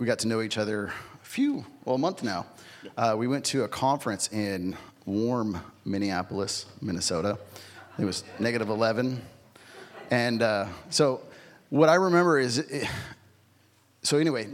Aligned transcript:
we 0.00 0.06
got 0.06 0.18
to 0.20 0.28
know 0.28 0.40
each 0.40 0.56
other 0.56 0.86
a 0.86 1.24
few, 1.26 1.62
well, 1.84 1.96
a 1.96 1.98
month 1.98 2.22
now. 2.22 2.46
Uh, 2.96 3.14
we 3.18 3.28
went 3.28 3.44
to 3.44 3.64
a 3.64 3.68
conference 3.68 4.32
in 4.32 4.74
warm 5.04 5.60
Minneapolis, 5.84 6.64
Minnesota. 6.80 7.38
It 7.98 8.06
was 8.06 8.24
negative 8.38 8.70
11. 8.70 9.20
And 10.10 10.40
uh, 10.40 10.68
so 10.88 11.20
what 11.68 11.90
I 11.90 11.96
remember 11.96 12.38
is, 12.38 12.56
it, 12.56 12.88
so 14.02 14.16
anyway, 14.16 14.48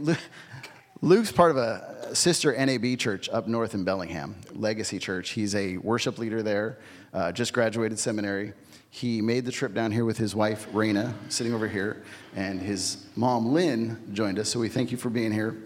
Luke's 1.01 1.31
part 1.31 1.51
of 1.51 1.55
a 1.55 2.13
sister 2.13 2.53
NAB 2.53 2.97
church 2.97 3.29
up 3.29 3.47
north 3.47 3.73
in 3.73 3.85
Bellingham, 3.85 4.35
Legacy 4.51 4.99
Church. 4.99 5.29
He's 5.29 5.55
a 5.55 5.77
worship 5.77 6.17
leader 6.17 6.43
there, 6.43 6.77
uh, 7.13 7.31
just 7.31 7.53
graduated 7.53 7.97
seminary. 7.99 8.51
He 8.89 9.21
made 9.21 9.45
the 9.45 9.51
trip 9.51 9.73
down 9.73 9.91
here 9.91 10.05
with 10.05 10.17
his 10.17 10.35
wife, 10.35 10.67
Raina, 10.71 11.13
sitting 11.29 11.53
over 11.53 11.67
here, 11.67 12.03
and 12.35 12.59
his 12.59 13.05
mom, 13.15 13.53
Lynn, 13.53 13.97
joined 14.13 14.39
us. 14.39 14.49
So 14.49 14.59
we 14.59 14.69
thank 14.69 14.91
you 14.91 14.97
for 14.97 15.09
being 15.09 15.31
here. 15.31 15.57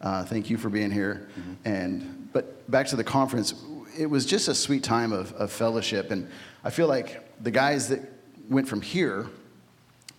Uh, 0.00 0.24
thank 0.24 0.50
you 0.50 0.56
for 0.56 0.70
being 0.70 0.90
here. 0.90 1.28
Mm-hmm. 1.38 1.52
And 1.68 2.28
but 2.32 2.70
back 2.70 2.86
to 2.88 2.96
the 2.96 3.04
conference, 3.04 3.54
it 3.98 4.06
was 4.06 4.24
just 4.24 4.48
a 4.48 4.54
sweet 4.54 4.82
time 4.82 5.12
of, 5.12 5.32
of 5.34 5.52
fellowship, 5.52 6.10
and 6.10 6.28
I 6.64 6.70
feel 6.70 6.88
like 6.88 7.28
the 7.42 7.50
guys 7.50 7.88
that 7.88 8.00
went 8.48 8.68
from 8.68 8.82
here 8.82 9.28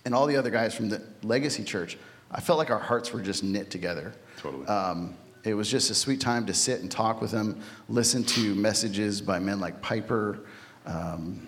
and 0.05 0.15
all 0.15 0.25
the 0.25 0.37
other 0.37 0.49
guys 0.49 0.73
from 0.73 0.89
the 0.89 1.01
Legacy 1.23 1.63
Church, 1.63 1.97
I 2.31 2.41
felt 2.41 2.57
like 2.57 2.69
our 2.69 2.79
hearts 2.79 3.11
were 3.11 3.21
just 3.21 3.43
knit 3.43 3.69
together. 3.69 4.13
Totally. 4.37 4.65
Um, 4.67 5.15
it 5.43 5.53
was 5.53 5.69
just 5.69 5.89
a 5.89 5.95
sweet 5.95 6.21
time 6.21 6.45
to 6.45 6.53
sit 6.53 6.81
and 6.81 6.89
talk 6.89 7.21
with 7.21 7.31
them, 7.31 7.61
listen 7.89 8.23
to 8.23 8.55
messages 8.55 9.21
by 9.21 9.39
men 9.39 9.59
like 9.59 9.81
Piper. 9.81 10.39
Um, 10.85 11.47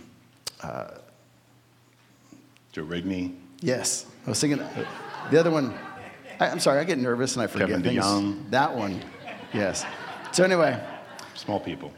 uh, 0.61 0.95
Joe 2.73 2.83
Rigney. 2.83 3.35
Yes. 3.61 4.07
I 4.25 4.31
was 4.31 4.41
thinking, 4.41 4.59
the 5.29 5.39
other 5.39 5.51
one, 5.51 5.75
I, 6.39 6.47
am 6.47 6.59
sorry, 6.59 6.79
I 6.79 6.83
get 6.83 6.97
nervous 6.97 7.35
and 7.35 7.43
I 7.43 7.47
forget 7.47 7.67
Kevin 7.67 7.83
things. 7.83 8.03
DeYoung. 8.03 8.49
That 8.49 8.75
one, 8.75 8.99
yes. 9.53 9.85
So 10.31 10.43
anyway. 10.43 10.83
Small 11.35 11.59
people. 11.59 11.93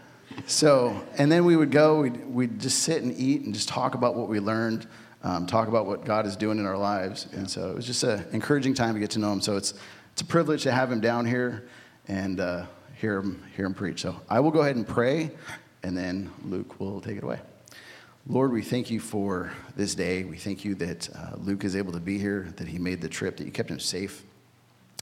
So, 0.47 1.01
and 1.17 1.31
then 1.31 1.45
we 1.45 1.55
would 1.55 1.71
go, 1.71 2.01
we'd, 2.01 2.25
we'd 2.25 2.59
just 2.59 2.79
sit 2.79 3.01
and 3.03 3.17
eat 3.17 3.43
and 3.43 3.53
just 3.53 3.69
talk 3.69 3.95
about 3.95 4.15
what 4.15 4.27
we 4.27 4.41
learned, 4.41 4.85
um, 5.23 5.47
talk 5.47 5.69
about 5.69 5.85
what 5.85 6.03
God 6.03 6.25
is 6.25 6.35
doing 6.35 6.59
in 6.59 6.65
our 6.65 6.77
lives. 6.77 7.27
And 7.31 7.49
so 7.49 7.69
it 7.69 7.75
was 7.75 7.85
just 7.85 8.03
an 8.03 8.25
encouraging 8.33 8.73
time 8.73 8.95
to 8.95 8.99
get 8.99 9.11
to 9.11 9.19
know 9.19 9.31
him. 9.31 9.39
So 9.39 9.55
it's, 9.55 9.75
it's 10.11 10.23
a 10.23 10.25
privilege 10.25 10.63
to 10.63 10.73
have 10.73 10.91
him 10.91 10.99
down 10.99 11.25
here 11.25 11.69
and 12.09 12.41
uh, 12.41 12.65
hear, 12.95 13.19
him, 13.19 13.41
hear 13.55 13.65
him 13.65 13.73
preach. 13.73 14.01
So 14.01 14.19
I 14.29 14.41
will 14.41 14.51
go 14.51 14.59
ahead 14.59 14.75
and 14.75 14.85
pray, 14.85 15.31
and 15.83 15.97
then 15.97 16.31
Luke 16.43 16.81
will 16.81 16.99
take 16.99 17.17
it 17.17 17.23
away. 17.23 17.39
Lord, 18.27 18.51
we 18.51 18.63
thank 18.63 18.89
you 18.89 18.99
for 18.99 19.51
this 19.75 19.93
day. 19.93 20.23
We 20.23 20.37
thank 20.37 20.65
you 20.65 20.73
that 20.75 21.09
uh, 21.15 21.35
Luke 21.37 21.63
is 21.63 21.75
able 21.75 21.93
to 21.93 21.99
be 21.99 22.17
here, 22.17 22.51
that 22.57 22.67
he 22.67 22.79
made 22.79 22.99
the 22.99 23.07
trip, 23.07 23.37
that 23.37 23.45
you 23.45 23.51
kept 23.51 23.69
him 23.69 23.79
safe. 23.79 24.23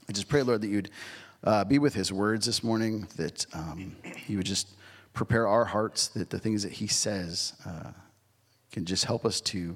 I 0.06 0.12
just 0.12 0.28
pray, 0.28 0.42
Lord, 0.42 0.60
that 0.60 0.68
you'd 0.68 0.90
uh, 1.42 1.64
be 1.64 1.78
with 1.78 1.94
his 1.94 2.12
words 2.12 2.44
this 2.44 2.62
morning, 2.62 3.08
that 3.16 3.46
um, 3.54 3.96
you 4.26 4.36
would 4.36 4.44
just 4.44 4.68
prepare 5.14 5.48
our 5.48 5.64
hearts, 5.64 6.08
that 6.08 6.28
the 6.28 6.38
things 6.38 6.62
that 6.64 6.72
he 6.72 6.86
says 6.86 7.54
uh, 7.66 7.92
can 8.70 8.84
just 8.84 9.06
help 9.06 9.24
us 9.24 9.40
to 9.40 9.74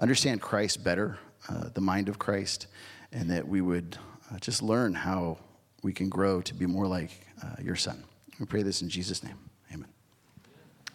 understand 0.00 0.42
Christ 0.42 0.82
better, 0.82 1.16
uh, 1.48 1.68
the 1.72 1.80
mind 1.80 2.08
of 2.08 2.18
Christ, 2.18 2.66
and 3.12 3.30
that 3.30 3.46
we 3.46 3.60
would 3.60 3.98
uh, 4.32 4.38
just 4.40 4.62
learn 4.62 4.94
how 4.94 5.38
we 5.84 5.92
can 5.92 6.08
grow 6.08 6.40
to 6.40 6.54
be 6.54 6.66
more 6.66 6.88
like 6.88 7.12
uh, 7.40 7.54
your 7.62 7.76
son. 7.76 8.02
We 8.40 8.46
pray 8.46 8.64
this 8.64 8.82
in 8.82 8.88
Jesus' 8.88 9.22
name. 9.22 9.38
Amen. 9.72 9.88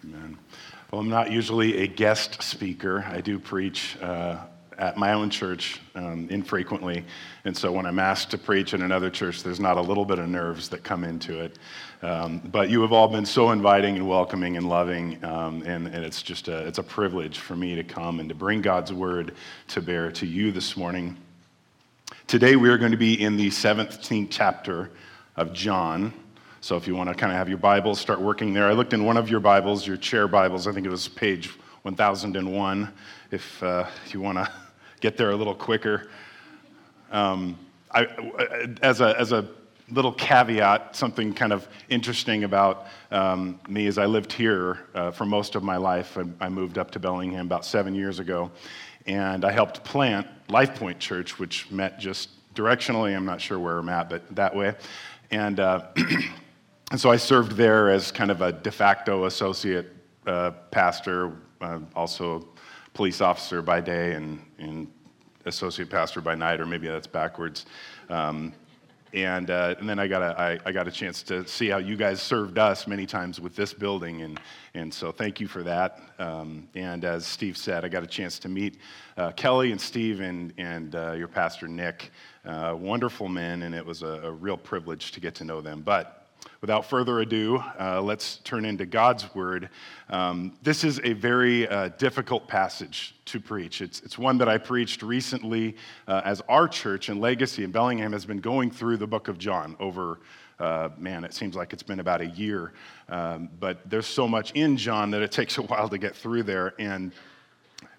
Amen. 0.03 0.37
Well, 0.91 1.01
I'm 1.01 1.09
not 1.09 1.31
usually 1.31 1.81
a 1.81 1.87
guest 1.87 2.43
speaker. 2.43 3.03
I 3.09 3.19
do 3.19 3.39
preach 3.39 3.97
uh, 4.01 4.37
at 4.77 4.97
my 4.97 5.13
own 5.13 5.31
church 5.31 5.81
um, 5.95 6.27
infrequently. 6.29 7.03
And 7.43 7.57
so 7.57 7.71
when 7.71 7.87
I'm 7.87 7.97
asked 7.97 8.29
to 8.31 8.37
preach 8.37 8.75
in 8.75 8.83
another 8.83 9.09
church, 9.09 9.41
there's 9.41 9.59
not 9.59 9.77
a 9.77 9.81
little 9.81 10.05
bit 10.05 10.19
of 10.19 10.29
nerves 10.29 10.69
that 10.69 10.83
come 10.83 11.03
into 11.03 11.39
it. 11.39 11.57
Um, 12.03 12.37
but 12.37 12.69
you 12.69 12.83
have 12.83 12.91
all 12.91 13.07
been 13.07 13.25
so 13.25 13.49
inviting 13.49 13.95
and 13.95 14.07
welcoming 14.07 14.57
and 14.57 14.69
loving, 14.69 15.23
um, 15.25 15.63
and, 15.63 15.87
and, 15.87 16.05
it's 16.05 16.21
just 16.21 16.49
a, 16.49 16.67
it's 16.67 16.77
a 16.77 16.83
privilege 16.83 17.39
for 17.39 17.55
me 17.55 17.73
to 17.73 17.83
come 17.83 18.19
and 18.19 18.29
to 18.29 18.35
bring 18.35 18.61
God's 18.61 18.93
word 18.93 19.33
to 19.69 19.81
bear 19.81 20.11
to 20.11 20.27
you 20.27 20.51
this 20.51 20.77
morning. 20.77 21.17
Today 22.27 22.55
we 22.57 22.69
are 22.69 22.77
going 22.77 22.91
to 22.91 22.97
be 22.97 23.19
in 23.19 23.37
the 23.37 23.47
17th 23.47 24.27
chapter 24.29 24.91
of 25.35 25.51
John. 25.51 26.13
So 26.65 26.77
if 26.77 26.87
you 26.87 26.95
want 26.95 27.09
to 27.09 27.13
kind 27.13 27.31
of 27.31 27.37
have 27.37 27.47
your 27.47 27.59
Bibles, 27.59 28.01
start 28.01 28.19
working 28.19 28.51
there. 28.51 28.65
I 28.65 28.71
looked 28.71 28.93
in 28.93 29.05
one 29.05 29.17
of 29.17 29.29
your 29.29 29.39
Bibles, 29.39 29.85
your 29.85 29.97
chair 29.97 30.27
Bibles. 30.27 30.65
I 30.65 30.71
think 30.71 30.87
it 30.87 30.89
was 30.89 31.07
page 31.07 31.51
1001. 31.83 32.91
If 33.29 33.61
uh, 33.61 33.85
you 34.07 34.19
want 34.19 34.39
to 34.39 34.51
get 34.99 35.15
there 35.15 35.29
a 35.29 35.35
little 35.35 35.53
quicker. 35.53 36.09
Um, 37.11 37.59
I, 37.91 38.07
as, 38.81 38.99
a, 38.99 39.15
as 39.19 39.31
a 39.31 39.47
little 39.91 40.11
caveat, 40.11 40.95
something 40.95 41.35
kind 41.35 41.53
of 41.53 41.67
interesting 41.89 42.45
about 42.45 42.87
um, 43.11 43.59
me 43.69 43.85
is 43.85 43.99
I 43.99 44.07
lived 44.07 44.33
here 44.33 44.87
uh, 44.95 45.11
for 45.11 45.27
most 45.27 45.53
of 45.53 45.61
my 45.61 45.77
life. 45.77 46.17
I, 46.17 46.45
I, 46.45 46.49
moved 46.49 46.79
up 46.79 46.89
to 46.93 46.99
Bellingham 46.99 47.45
about 47.45 47.63
seven 47.63 47.93
years 47.93 48.17
ago, 48.17 48.49
and 49.05 49.45
I 49.45 49.51
helped 49.51 49.83
plant 49.83 50.25
Life 50.49 50.73
Point 50.73 50.97
Church, 50.97 51.37
which 51.37 51.69
met 51.69 51.99
just 51.99 52.29
directionally. 52.55 53.15
I'm 53.15 53.25
not 53.25 53.39
sure 53.39 53.59
where 53.59 53.77
I'm 53.77 53.89
at, 53.89 54.09
but 54.09 54.35
that 54.35 54.55
way. 54.55 54.73
And 55.29 55.59
uh, 55.59 55.89
And 56.91 56.99
so 57.01 57.09
I 57.09 57.15
served 57.15 57.53
there 57.53 57.89
as 57.89 58.11
kind 58.11 58.29
of 58.29 58.41
a 58.41 58.51
de 58.51 58.71
facto 58.71 59.25
associate 59.25 59.87
uh, 60.27 60.51
pastor, 60.71 61.33
uh, 61.61 61.79
also 61.95 62.47
police 62.93 63.21
officer 63.21 63.61
by 63.61 63.81
day 63.81 64.13
and, 64.13 64.39
and, 64.59 64.87
associate 65.47 65.91
pastor 65.91 66.21
by 66.21 66.33
night, 66.33 66.59
or 66.59 66.65
maybe 66.65 66.87
that's 66.87 67.05
backwards. 67.05 67.67
Um, 68.09 68.51
and, 69.13 69.49
uh, 69.49 69.75
and 69.79 69.87
then 69.87 69.99
I 69.99 70.07
got, 70.07 70.23
a, 70.23 70.41
I, 70.41 70.59
I 70.65 70.71
got 70.71 70.87
a 70.87 70.91
chance 70.91 71.21
to 71.23 71.47
see 71.47 71.69
how 71.69 71.77
you 71.77 71.95
guys 71.95 72.21
served 72.21 72.57
us 72.57 72.87
many 72.87 73.05
times 73.05 73.39
with 73.39 73.55
this 73.55 73.71
building. 73.71 74.23
And, 74.23 74.39
and 74.73 74.93
so 74.93 75.11
thank 75.11 75.39
you 75.39 75.47
for 75.47 75.61
that. 75.61 76.01
Um, 76.17 76.67
and 76.73 77.05
as 77.05 77.25
Steve 77.25 77.57
said, 77.57 77.85
I 77.85 77.89
got 77.89 78.03
a 78.03 78.07
chance 78.07 78.39
to 78.39 78.49
meet 78.49 78.79
uh, 79.17 79.31
Kelly 79.33 79.71
and 79.71 79.79
Steve 79.79 80.19
and, 80.19 80.51
and 80.57 80.95
uh, 80.95 81.11
your 81.11 81.27
pastor 81.27 81.67
Nick. 81.67 82.11
Uh, 82.43 82.75
wonderful 82.77 83.29
men, 83.29 83.61
and 83.63 83.73
it 83.73 83.85
was 83.85 84.01
a, 84.01 84.21
a 84.23 84.31
real 84.31 84.57
privilege 84.57 85.11
to 85.11 85.19
get 85.19 85.35
to 85.35 85.43
know 85.43 85.61
them. 85.61 85.81
But 85.81 86.24
without 86.65 86.83
further 86.83 87.19
ado, 87.19 87.63
uh, 87.79 88.01
let's 88.01 88.37
turn 88.37 88.65
into 88.65 88.87
God's 88.87 89.35
Word. 89.35 89.69
Um, 90.09 90.57
this 90.63 90.83
is 90.83 90.99
a 91.03 91.13
very 91.13 91.67
uh, 91.67 91.89
difficult 91.89 92.47
passage 92.47 93.13
to 93.25 93.39
preach. 93.39 93.81
It's, 93.81 93.99
it's 93.99 94.17
one 94.17 94.39
that 94.39 94.49
I 94.49 94.57
preached 94.57 95.03
recently 95.03 95.75
uh, 96.07 96.23
as 96.25 96.41
our 96.49 96.67
church 96.67 97.09
and 97.09 97.21
Legacy 97.21 97.63
in 97.63 97.69
Bellingham 97.69 98.13
has 98.13 98.25
been 98.25 98.39
going 98.39 98.71
through 98.71 98.97
the 98.97 99.05
book 99.05 99.27
of 99.27 99.37
John 99.37 99.77
over. 99.79 100.21
Uh, 100.59 100.89
man, 100.97 101.23
it 101.23 101.35
seems 101.35 101.55
like 101.55 101.71
it's 101.71 101.83
been 101.83 101.99
about 101.99 102.21
a 102.21 102.29
year. 102.29 102.73
Um, 103.09 103.47
but 103.59 103.87
there's 103.87 104.07
so 104.07 104.27
much 104.27 104.51
in 104.53 104.75
John 104.75 105.11
that 105.11 105.21
it 105.21 105.31
takes 105.39 105.59
a 105.59 105.61
while 105.61 105.87
to 105.87 105.99
get 105.99 106.15
through 106.15 106.41
there. 106.41 106.73
And 106.79 107.11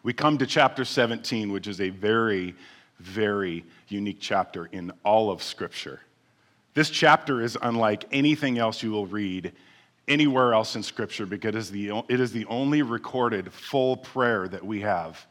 we 0.03 0.12
come 0.12 0.38
to 0.38 0.47
chapter 0.47 0.84
17, 0.84 1.53
which 1.53 1.69
is 1.69 1.81
a 1.81 1.91
very, 1.91 2.56
very 2.99 3.65
unique 3.87 4.19
chapter 4.19 4.66
in 4.66 4.91
all 5.05 5.31
of 5.31 5.41
Scripture. 5.41 6.00
This 6.76 6.91
chapter 6.91 7.41
is 7.41 7.56
unlike 7.62 8.04
anything 8.12 8.59
else 8.59 8.82
you 8.82 8.91
will 8.91 9.06
read 9.06 9.53
anywhere 10.06 10.53
else 10.53 10.76
in 10.76 10.82
Scripture 10.82 11.25
because 11.25 11.70
it 11.70 12.20
is 12.20 12.32
the, 12.32 12.44
only 12.44 12.82
recorded 12.82 13.50
full 13.50 13.97
prayer 13.97 14.47
that 14.47 14.62
we 14.62 14.82
have 14.82 15.26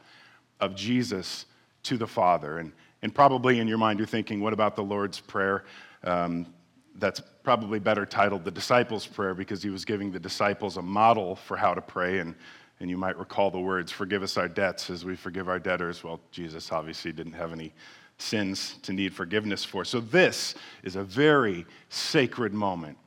of 0.58 0.74
Jesus 0.74 1.46
to 1.84 1.96
the 1.96 2.06
Father. 2.08 2.58
And, 2.58 2.72
and 3.00 3.14
probably 3.14 3.60
in 3.60 3.68
your 3.68 3.78
mind, 3.78 4.00
you're 4.00 4.08
thinking, 4.08 4.40
what 4.40 4.54
about 4.54 4.74
the 4.74 4.82
Lord's 4.82 5.20
Prayer? 5.20 5.62
Um, 6.02 6.52
that's 6.96 7.20
probably 7.44 7.78
better 7.78 8.04
titled 8.04 8.44
the 8.44 8.50
disciples' 8.50 9.06
prayer 9.06 9.32
because 9.32 9.62
he 9.62 9.70
was 9.70 9.84
giving 9.84 10.10
the 10.10 10.18
disciples 10.18 10.78
a 10.78 10.82
model 10.82 11.36
for 11.36 11.56
how 11.56 11.74
to 11.74 11.80
pray. 11.80 12.18
And, 12.18 12.34
and 12.80 12.90
you 12.90 12.96
might 12.96 13.16
recall 13.16 13.52
the 13.52 13.60
words, 13.60 13.92
Forgive 13.92 14.24
us 14.24 14.36
our 14.36 14.48
debts 14.48 14.90
as 14.90 15.04
we 15.04 15.14
forgive 15.14 15.48
our 15.48 15.60
debtors. 15.60 16.02
Well, 16.02 16.18
Jesus 16.32 16.72
obviously 16.72 17.12
didn't 17.12 17.34
have 17.34 17.52
any 17.52 17.72
sins 18.18 18.76
to 18.82 18.92
need 18.92 19.14
forgiveness 19.14 19.64
for. 19.64 19.84
So, 19.84 20.00
this 20.00 20.54
is 20.82 20.96
a 20.96 21.04
very 21.04 21.66
sacred 21.88 22.52
moment 22.54 22.98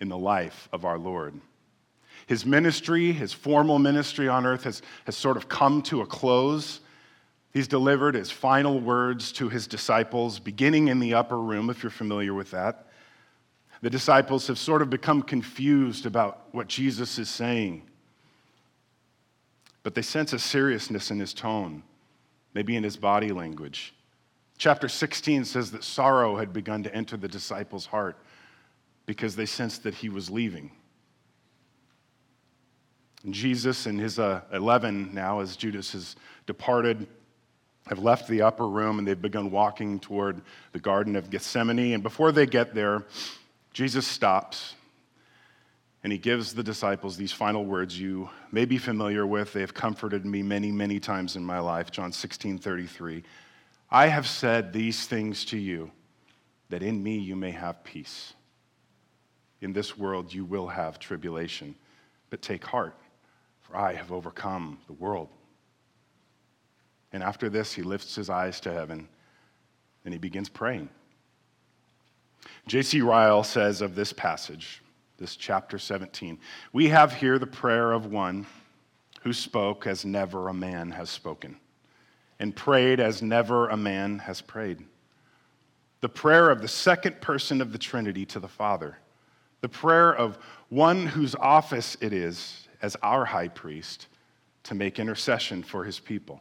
in 0.00 0.08
the 0.08 0.18
life 0.18 0.68
of 0.72 0.84
our 0.84 0.98
Lord. 0.98 1.34
His 2.26 2.44
ministry, 2.44 3.12
his 3.12 3.32
formal 3.32 3.78
ministry 3.78 4.28
on 4.28 4.44
earth, 4.44 4.64
has, 4.64 4.82
has 5.06 5.16
sort 5.16 5.36
of 5.36 5.48
come 5.48 5.80
to 5.82 6.02
a 6.02 6.06
close. 6.06 6.80
He's 7.54 7.68
delivered 7.68 8.14
his 8.14 8.30
final 8.30 8.80
words 8.80 9.32
to 9.32 9.48
his 9.48 9.66
disciples, 9.66 10.38
beginning 10.38 10.88
in 10.88 11.00
the 11.00 11.14
upper 11.14 11.38
room, 11.40 11.70
if 11.70 11.82
you're 11.82 11.90
familiar 11.90 12.34
with 12.34 12.50
that. 12.50 12.88
The 13.80 13.90
disciples 13.90 14.46
have 14.48 14.58
sort 14.58 14.82
of 14.82 14.90
become 14.90 15.22
confused 15.22 16.04
about 16.04 16.48
what 16.52 16.68
Jesus 16.68 17.18
is 17.18 17.30
saying, 17.30 17.82
but 19.82 19.94
they 19.94 20.02
sense 20.02 20.32
a 20.32 20.38
seriousness 20.38 21.10
in 21.10 21.18
his 21.18 21.32
tone, 21.32 21.82
maybe 22.52 22.76
in 22.76 22.82
his 22.82 22.96
body 22.96 23.32
language. 23.32 23.94
Chapter 24.58 24.88
16 24.88 25.44
says 25.44 25.70
that 25.70 25.84
sorrow 25.84 26.36
had 26.36 26.52
begun 26.52 26.82
to 26.82 26.94
enter 26.94 27.16
the 27.16 27.28
disciples' 27.28 27.86
heart 27.86 28.16
because 29.06 29.36
they 29.36 29.46
sensed 29.46 29.84
that 29.84 29.94
he 29.94 30.08
was 30.08 30.28
leaving. 30.28 30.72
And 33.24 33.32
Jesus 33.32 33.86
and 33.86 33.98
his 34.00 34.18
uh, 34.18 34.42
11 34.52 35.14
now, 35.14 35.40
as 35.40 35.56
Judas 35.56 35.92
has 35.92 36.16
departed, 36.46 37.06
have 37.86 38.00
left 38.00 38.28
the 38.28 38.42
upper 38.42 38.68
room 38.68 38.98
and 38.98 39.06
they've 39.06 39.20
begun 39.20 39.50
walking 39.50 40.00
toward 40.00 40.42
the 40.72 40.80
Garden 40.80 41.14
of 41.14 41.30
Gethsemane. 41.30 41.94
And 41.94 42.02
before 42.02 42.32
they 42.32 42.44
get 42.44 42.74
there, 42.74 43.06
Jesus 43.72 44.06
stops 44.06 44.74
and 46.02 46.12
he 46.12 46.18
gives 46.18 46.52
the 46.52 46.62
disciples 46.62 47.16
these 47.16 47.32
final 47.32 47.64
words 47.64 47.98
you 47.98 48.28
may 48.52 48.64
be 48.64 48.78
familiar 48.78 49.26
with. 49.26 49.52
They 49.52 49.60
have 49.60 49.74
comforted 49.74 50.26
me 50.26 50.42
many, 50.42 50.70
many 50.70 51.00
times 51.00 51.36
in 51.36 51.44
my 51.44 51.60
life. 51.60 51.90
John 51.90 52.12
16 52.12 52.58
33. 52.58 53.22
I 53.90 54.08
have 54.08 54.26
said 54.26 54.72
these 54.72 55.06
things 55.06 55.44
to 55.46 55.58
you 55.58 55.90
that 56.68 56.82
in 56.82 57.02
me 57.02 57.16
you 57.16 57.36
may 57.36 57.52
have 57.52 57.84
peace. 57.84 58.34
In 59.60 59.72
this 59.72 59.96
world 59.96 60.32
you 60.32 60.44
will 60.44 60.68
have 60.68 60.98
tribulation, 60.98 61.74
but 62.28 62.42
take 62.42 62.64
heart, 62.64 62.94
for 63.62 63.76
I 63.76 63.94
have 63.94 64.12
overcome 64.12 64.78
the 64.86 64.92
world. 64.92 65.28
And 67.12 67.22
after 67.22 67.48
this, 67.48 67.72
he 67.72 67.82
lifts 67.82 68.14
his 68.14 68.28
eyes 68.28 68.60
to 68.60 68.72
heaven 68.72 69.08
and 70.04 70.12
he 70.12 70.18
begins 70.18 70.50
praying. 70.50 70.90
J.C. 72.66 73.00
Ryle 73.00 73.42
says 73.42 73.80
of 73.80 73.94
this 73.94 74.12
passage, 74.12 74.82
this 75.16 75.34
chapter 75.34 75.78
17, 75.78 76.38
we 76.72 76.88
have 76.88 77.14
here 77.14 77.38
the 77.38 77.46
prayer 77.46 77.92
of 77.92 78.06
one 78.06 78.46
who 79.22 79.32
spoke 79.32 79.86
as 79.86 80.04
never 80.04 80.48
a 80.48 80.54
man 80.54 80.90
has 80.90 81.08
spoken 81.08 81.56
and 82.40 82.54
prayed 82.54 83.00
as 83.00 83.22
never 83.22 83.68
a 83.68 83.76
man 83.76 84.20
has 84.20 84.40
prayed. 84.40 84.84
The 86.00 86.08
prayer 86.08 86.50
of 86.50 86.62
the 86.62 86.68
second 86.68 87.20
person 87.20 87.60
of 87.60 87.72
the 87.72 87.78
Trinity 87.78 88.24
to 88.26 88.40
the 88.40 88.48
Father. 88.48 88.98
The 89.60 89.68
prayer 89.68 90.14
of 90.14 90.38
one 90.68 91.06
whose 91.06 91.34
office 91.34 91.96
it 92.00 92.12
is 92.12 92.68
as 92.80 92.96
our 93.02 93.24
high 93.24 93.48
priest 93.48 94.06
to 94.64 94.74
make 94.74 94.98
intercession 94.98 95.62
for 95.62 95.84
his 95.84 95.98
people. 95.98 96.40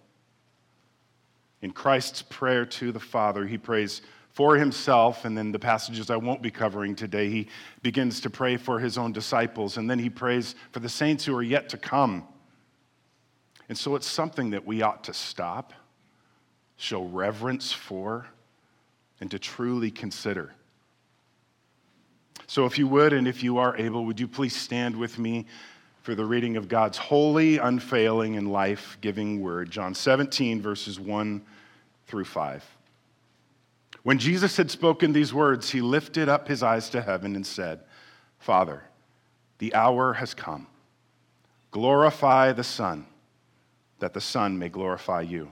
In 1.62 1.72
Christ's 1.72 2.22
prayer 2.22 2.66
to 2.66 2.92
the 2.92 3.00
Father, 3.00 3.48
he 3.48 3.58
prays 3.58 4.02
for 4.34 4.56
himself, 4.56 5.26
and 5.26 5.36
then 5.36 5.52
the 5.52 5.58
passages 5.58 6.12
I 6.12 6.18
won't 6.18 6.44
be 6.44 6.52
covering 6.52 6.96
today, 6.96 7.28
he 7.32 7.48
begins 7.82 8.22
to 8.22 8.30
pray 8.30 8.56
for 8.56 8.80
his 8.80 8.96
own 8.96 9.12
disciples, 9.12 9.78
and 9.78 9.90
then 9.90 9.98
he 9.98 10.12
prays 10.12 10.54
for 10.72 10.80
the 10.80 10.90
saints 10.90 11.26
who 11.26 11.36
are 11.36 11.42
yet 11.42 11.70
to 11.70 11.78
come. 11.78 12.28
And 13.68 13.76
so 13.76 13.96
it's 13.96 14.06
something 14.06 14.52
that 14.52 14.64
we 14.64 14.84
ought 14.84 15.04
to 15.06 15.14
stop, 15.14 15.74
show 16.78 17.04
reverence 17.04 17.72
for, 17.72 18.28
and 19.20 19.30
to 19.32 19.40
truly 19.40 19.92
consider. 19.92 20.54
So, 22.46 22.66
if 22.66 22.78
you 22.78 22.88
would, 22.88 23.12
and 23.12 23.28
if 23.28 23.44
you 23.44 23.58
are 23.58 23.76
able, 23.76 24.06
would 24.06 24.20
you 24.20 24.28
please 24.28 24.56
stand 24.56 24.96
with 24.96 25.20
me 25.20 25.46
for 26.02 26.16
the 26.16 26.24
reading 26.24 26.56
of 26.56 26.70
God's 26.70 26.98
holy, 26.98 27.58
unfailing, 27.58 28.38
and 28.38 28.50
life 28.50 28.98
giving 29.02 29.42
word, 29.42 29.70
John 29.70 29.94
17, 29.94 30.62
verses 30.62 30.98
1 30.98 31.42
through 32.06 32.24
5. 32.24 32.64
When 34.04 34.18
Jesus 34.18 34.56
had 34.56 34.72
spoken 34.72 35.12
these 35.12 35.34
words, 35.34 35.70
he 35.70 35.82
lifted 35.82 36.30
up 36.30 36.48
his 36.48 36.64
eyes 36.64 36.90
to 36.92 37.02
heaven 37.02 37.36
and 37.36 37.46
said, 37.46 37.82
Father, 38.40 38.84
the 39.58 39.74
hour 39.74 40.14
has 40.14 40.34
come. 40.34 40.68
Glorify 41.72 42.54
the 42.54 42.64
Son, 42.64 43.06
that 44.00 44.14
the 44.14 44.22
Son 44.22 44.58
may 44.58 44.70
glorify 44.70 45.20
you. 45.20 45.52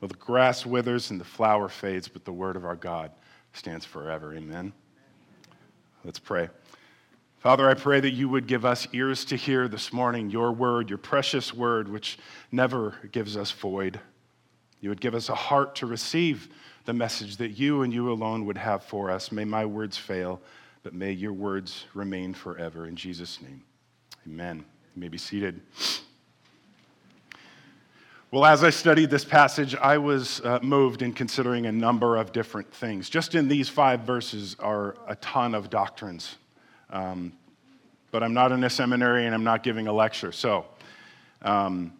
Well, 0.00 0.08
the 0.08 0.14
grass 0.14 0.64
withers 0.64 1.10
and 1.10 1.20
the 1.20 1.24
flower 1.24 1.68
fades, 1.68 2.08
but 2.08 2.24
the 2.24 2.32
word 2.32 2.56
of 2.56 2.64
our 2.64 2.76
God 2.76 3.10
stands 3.52 3.84
forever. 3.84 4.34
Amen. 4.34 4.72
Let's 6.04 6.18
pray. 6.18 6.48
Father, 7.38 7.68
I 7.68 7.74
pray 7.74 8.00
that 8.00 8.12
you 8.12 8.28
would 8.28 8.46
give 8.46 8.64
us 8.64 8.88
ears 8.92 9.24
to 9.26 9.36
hear 9.36 9.68
this 9.68 9.92
morning 9.92 10.30
your 10.30 10.52
word, 10.52 10.88
your 10.88 10.98
precious 10.98 11.54
word, 11.54 11.88
which 11.88 12.18
never 12.50 12.94
gives 13.12 13.36
us 13.36 13.50
void. 13.50 14.00
You 14.80 14.88
would 14.88 15.00
give 15.00 15.14
us 15.14 15.28
a 15.28 15.34
heart 15.34 15.74
to 15.76 15.86
receive 15.86 16.48
the 16.84 16.92
message 16.92 17.36
that 17.36 17.50
you 17.50 17.82
and 17.82 17.92
you 17.92 18.10
alone 18.10 18.46
would 18.46 18.58
have 18.58 18.82
for 18.82 19.10
us. 19.10 19.30
May 19.30 19.44
my 19.44 19.66
words 19.66 19.96
fail, 19.96 20.40
but 20.82 20.94
may 20.94 21.12
your 21.12 21.32
words 21.32 21.84
remain 21.94 22.34
forever. 22.34 22.86
In 22.86 22.96
Jesus' 22.96 23.40
name, 23.42 23.62
amen. 24.26 24.64
You 24.94 25.00
may 25.00 25.08
be 25.08 25.18
seated. 25.18 25.60
Well, 28.30 28.44
as 28.44 28.62
I 28.62 28.68
studied 28.68 29.08
this 29.08 29.24
passage, 29.24 29.74
I 29.74 29.96
was 29.96 30.42
uh, 30.42 30.58
moved 30.60 31.00
in 31.00 31.14
considering 31.14 31.64
a 31.64 31.72
number 31.72 32.18
of 32.18 32.30
different 32.30 32.70
things. 32.70 33.08
Just 33.08 33.34
in 33.34 33.48
these 33.48 33.70
five 33.70 34.00
verses 34.00 34.54
are 34.58 34.96
a 35.06 35.16
ton 35.16 35.54
of 35.54 35.70
doctrines. 35.70 36.36
Um, 36.90 37.32
but 38.10 38.22
I'm 38.22 38.34
not 38.34 38.52
in 38.52 38.62
a 38.64 38.68
seminary 38.68 39.24
and 39.24 39.34
I'm 39.34 39.44
not 39.44 39.62
giving 39.62 39.86
a 39.86 39.94
lecture. 39.94 40.30
So, 40.30 40.66
um, 41.40 41.94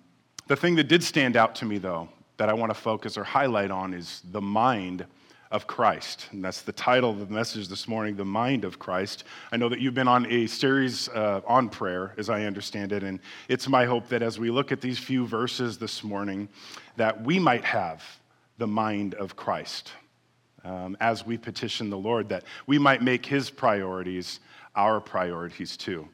the 0.48 0.56
thing 0.56 0.74
that 0.74 0.84
did 0.84 1.02
stand 1.02 1.34
out 1.34 1.54
to 1.56 1.64
me, 1.64 1.78
though, 1.78 2.10
that 2.36 2.50
I 2.50 2.52
want 2.52 2.68
to 2.68 2.78
focus 2.78 3.16
or 3.16 3.24
highlight 3.24 3.70
on 3.70 3.94
is 3.94 4.20
the 4.30 4.42
mind 4.42 5.06
of 5.50 5.66
Christ. 5.66 6.26
And 6.32 6.44
that's 6.44 6.62
the 6.62 6.72
title 6.72 7.10
of 7.10 7.20
the 7.20 7.32
message 7.32 7.68
this 7.68 7.88
morning, 7.88 8.16
The 8.16 8.24
Mind 8.24 8.64
of 8.64 8.78
Christ. 8.78 9.24
I 9.50 9.56
know 9.56 9.68
that 9.68 9.80
you've 9.80 9.94
been 9.94 10.08
on 10.08 10.26
a 10.26 10.46
series 10.46 11.08
uh, 11.08 11.40
on 11.46 11.68
prayer, 11.70 12.14
as 12.18 12.28
I 12.28 12.44
understand 12.44 12.92
it, 12.92 13.02
and 13.02 13.18
it's 13.48 13.68
my 13.68 13.86
hope 13.86 14.08
that 14.08 14.22
as 14.22 14.38
we 14.38 14.50
look 14.50 14.72
at 14.72 14.80
these 14.80 14.98
few 14.98 15.26
verses 15.26 15.78
this 15.78 16.04
morning, 16.04 16.48
that 16.96 17.22
we 17.22 17.38
might 17.38 17.64
have 17.64 18.04
the 18.58 18.66
mind 18.66 19.14
of 19.14 19.36
Christ 19.36 19.92
um, 20.64 20.96
as 21.00 21.24
we 21.24 21.38
petition 21.38 21.88
the 21.88 21.98
Lord, 21.98 22.28
that 22.28 22.44
we 22.66 22.78
might 22.78 23.02
make 23.02 23.24
his 23.24 23.48
priorities 23.48 24.40
our 24.76 25.00
priorities 25.00 25.76
too. 25.76 26.08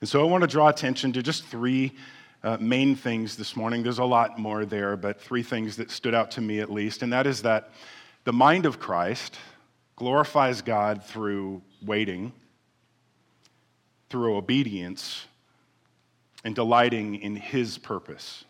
And 0.00 0.08
so 0.08 0.20
I 0.20 0.24
want 0.24 0.42
to 0.42 0.48
draw 0.48 0.68
attention 0.68 1.12
to 1.14 1.22
just 1.22 1.44
three 1.46 1.92
uh, 2.42 2.56
main 2.60 2.96
things 2.96 3.36
this 3.36 3.56
morning. 3.56 3.82
There's 3.82 3.98
a 3.98 4.04
lot 4.04 4.38
more 4.38 4.64
there, 4.64 4.96
but 4.96 5.20
three 5.20 5.42
things 5.42 5.76
that 5.76 5.90
stood 5.90 6.14
out 6.14 6.30
to 6.32 6.40
me 6.40 6.60
at 6.60 6.70
least. 6.70 7.02
And 7.02 7.12
that 7.12 7.26
is 7.26 7.42
that 7.42 7.70
the 8.24 8.32
mind 8.32 8.66
of 8.66 8.78
Christ 8.78 9.36
glorifies 9.96 10.62
God 10.62 11.04
through 11.04 11.62
waiting, 11.84 12.32
through 14.10 14.36
obedience, 14.36 15.26
and 16.44 16.54
delighting 16.54 17.16
in 17.16 17.36
his 17.36 17.78
purpose. 17.78 18.44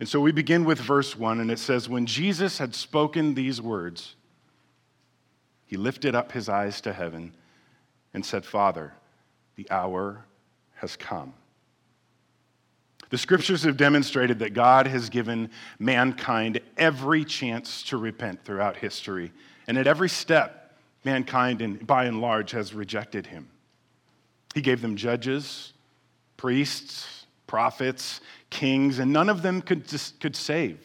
And 0.00 0.08
so 0.08 0.20
we 0.20 0.32
begin 0.32 0.64
with 0.64 0.78
verse 0.78 1.16
1, 1.16 1.40
and 1.40 1.50
it 1.50 1.58
says, 1.58 1.88
When 1.88 2.06
Jesus 2.06 2.58
had 2.58 2.74
spoken 2.74 3.34
these 3.34 3.60
words, 3.60 4.16
he 5.66 5.76
lifted 5.76 6.14
up 6.14 6.32
his 6.32 6.48
eyes 6.48 6.80
to 6.82 6.92
heaven 6.92 7.34
and 8.12 8.26
said, 8.26 8.44
Father, 8.44 8.92
the 9.56 9.70
hour 9.70 10.24
has 10.74 10.96
come. 10.96 11.34
The 13.12 13.18
scriptures 13.18 13.64
have 13.64 13.76
demonstrated 13.76 14.38
that 14.38 14.54
God 14.54 14.86
has 14.86 15.10
given 15.10 15.50
mankind 15.78 16.60
every 16.78 17.26
chance 17.26 17.82
to 17.84 17.98
repent 17.98 18.42
throughout 18.42 18.78
history. 18.78 19.32
And 19.68 19.76
at 19.76 19.86
every 19.86 20.08
step, 20.08 20.74
mankind, 21.04 21.86
by 21.86 22.06
and 22.06 22.22
large, 22.22 22.52
has 22.52 22.72
rejected 22.72 23.26
him. 23.26 23.50
He 24.54 24.62
gave 24.62 24.80
them 24.80 24.96
judges, 24.96 25.74
priests, 26.38 27.26
prophets, 27.46 28.22
kings, 28.48 28.98
and 28.98 29.12
none 29.12 29.28
of 29.28 29.42
them 29.42 29.60
could, 29.60 29.84
could 30.18 30.34
save. 30.34 30.78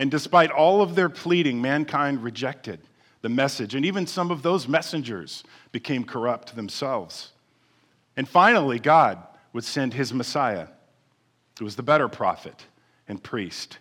And 0.00 0.10
despite 0.10 0.50
all 0.50 0.82
of 0.82 0.96
their 0.96 1.08
pleading, 1.08 1.62
mankind 1.62 2.24
rejected 2.24 2.80
the 3.22 3.28
message. 3.28 3.76
And 3.76 3.86
even 3.86 4.08
some 4.08 4.32
of 4.32 4.42
those 4.42 4.66
messengers 4.66 5.44
became 5.70 6.02
corrupt 6.02 6.56
themselves. 6.56 7.30
And 8.16 8.28
finally, 8.28 8.80
God 8.80 9.24
would 9.52 9.62
send 9.62 9.94
his 9.94 10.12
Messiah, 10.12 10.66
who 11.58 11.64
was 11.64 11.76
the 11.76 11.82
better 11.82 12.08
prophet 12.08 12.66
and 13.08 13.22
priest 13.22 13.78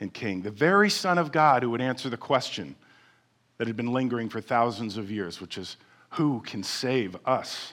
and 0.00 0.12
king, 0.12 0.42
the 0.42 0.50
very 0.50 0.90
Son 0.90 1.18
of 1.18 1.32
God 1.32 1.62
who 1.62 1.70
would 1.70 1.80
answer 1.80 2.08
the 2.08 2.16
question 2.16 2.76
that 3.58 3.66
had 3.66 3.76
been 3.76 3.92
lingering 3.92 4.28
for 4.28 4.40
thousands 4.40 4.96
of 4.96 5.10
years, 5.10 5.40
which 5.40 5.58
is 5.58 5.76
who 6.10 6.40
can 6.40 6.62
save 6.62 7.16
us? 7.24 7.72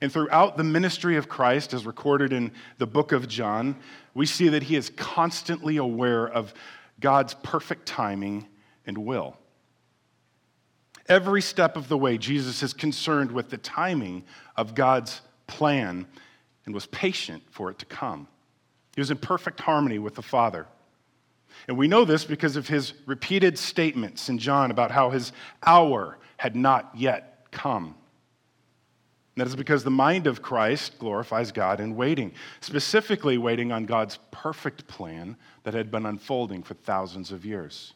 And 0.00 0.12
throughout 0.12 0.56
the 0.56 0.64
ministry 0.64 1.16
of 1.16 1.28
Christ, 1.28 1.74
as 1.74 1.84
recorded 1.84 2.32
in 2.32 2.52
the 2.78 2.86
book 2.86 3.10
of 3.12 3.26
John, 3.26 3.76
we 4.14 4.26
see 4.26 4.48
that 4.48 4.62
he 4.62 4.76
is 4.76 4.90
constantly 4.90 5.76
aware 5.76 6.26
of 6.26 6.54
God's 7.00 7.34
perfect 7.34 7.86
timing 7.86 8.46
and 8.86 8.98
will. 8.98 9.36
Every 11.08 11.42
step 11.42 11.76
of 11.76 11.88
the 11.88 11.98
way, 11.98 12.18
Jesus 12.18 12.62
is 12.62 12.72
concerned 12.72 13.32
with 13.32 13.50
the 13.50 13.58
timing 13.58 14.24
of 14.56 14.74
God's 14.74 15.20
plan 15.46 16.06
and 16.68 16.74
was 16.74 16.84
patient 16.88 17.42
for 17.48 17.70
it 17.70 17.78
to 17.78 17.86
come. 17.86 18.28
He 18.94 19.00
was 19.00 19.10
in 19.10 19.16
perfect 19.16 19.58
harmony 19.58 19.98
with 19.98 20.14
the 20.14 20.20
Father. 20.22 20.66
And 21.66 21.78
we 21.78 21.88
know 21.88 22.04
this 22.04 22.26
because 22.26 22.56
of 22.56 22.68
his 22.68 22.92
repeated 23.06 23.58
statements 23.58 24.28
in 24.28 24.36
John 24.36 24.70
about 24.70 24.90
how 24.90 25.08
his 25.08 25.32
hour 25.62 26.18
had 26.36 26.54
not 26.54 26.90
yet 26.94 27.46
come. 27.52 27.94
That 29.36 29.46
is 29.46 29.56
because 29.56 29.82
the 29.82 29.90
mind 29.90 30.26
of 30.26 30.42
Christ 30.42 30.98
glorifies 30.98 31.52
God 31.52 31.80
in 31.80 31.96
waiting, 31.96 32.32
specifically 32.60 33.38
waiting 33.38 33.72
on 33.72 33.86
God's 33.86 34.18
perfect 34.30 34.86
plan 34.86 35.38
that 35.62 35.72
had 35.72 35.90
been 35.90 36.04
unfolding 36.04 36.62
for 36.62 36.74
thousands 36.74 37.32
of 37.32 37.46
years. 37.46 37.94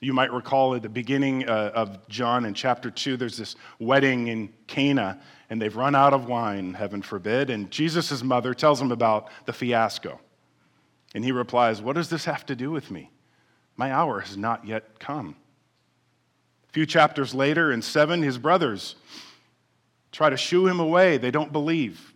You 0.00 0.14
might 0.14 0.32
recall 0.32 0.74
at 0.74 0.82
the 0.82 0.88
beginning 0.88 1.46
uh, 1.46 1.72
of 1.74 2.08
John 2.08 2.46
in 2.46 2.54
chapter 2.54 2.90
2, 2.90 3.18
there's 3.18 3.36
this 3.36 3.54
wedding 3.78 4.28
in 4.28 4.50
Cana, 4.66 5.20
and 5.50 5.60
they've 5.60 5.76
run 5.76 5.94
out 5.94 6.14
of 6.14 6.26
wine, 6.26 6.72
heaven 6.72 7.02
forbid, 7.02 7.50
and 7.50 7.70
Jesus' 7.70 8.22
mother 8.22 8.54
tells 8.54 8.80
him 8.80 8.92
about 8.92 9.28
the 9.44 9.52
fiasco. 9.52 10.18
And 11.14 11.22
he 11.22 11.32
replies, 11.32 11.82
What 11.82 11.96
does 11.96 12.08
this 12.08 12.24
have 12.24 12.46
to 12.46 12.56
do 12.56 12.70
with 12.70 12.90
me? 12.90 13.10
My 13.76 13.92
hour 13.92 14.20
has 14.20 14.36
not 14.36 14.66
yet 14.66 14.98
come. 14.98 15.36
A 16.70 16.72
few 16.72 16.86
chapters 16.86 17.34
later, 17.34 17.72
in 17.72 17.82
7, 17.82 18.22
his 18.22 18.38
brothers 18.38 18.94
try 20.12 20.30
to 20.30 20.36
shoo 20.36 20.66
him 20.66 20.80
away. 20.80 21.18
They 21.18 21.30
don't 21.30 21.52
believe. 21.52 22.14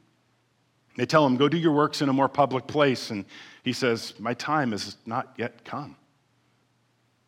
They 0.97 1.07
tell 1.07 1.27
him, 1.27 1.37
Go 1.37 1.49
do 1.49 1.59
your 1.59 1.73
works 1.73 2.01
in 2.03 2.09
a 2.09 2.13
more 2.13 2.29
public 2.29 2.67
place. 2.67 3.11
And 3.11 3.25
he 3.63 3.73
says, 3.73 4.15
My 4.19 4.33
time 4.35 4.71
has 4.71 4.97
not 5.05 5.35
yet 5.37 5.65
come, 5.65 5.97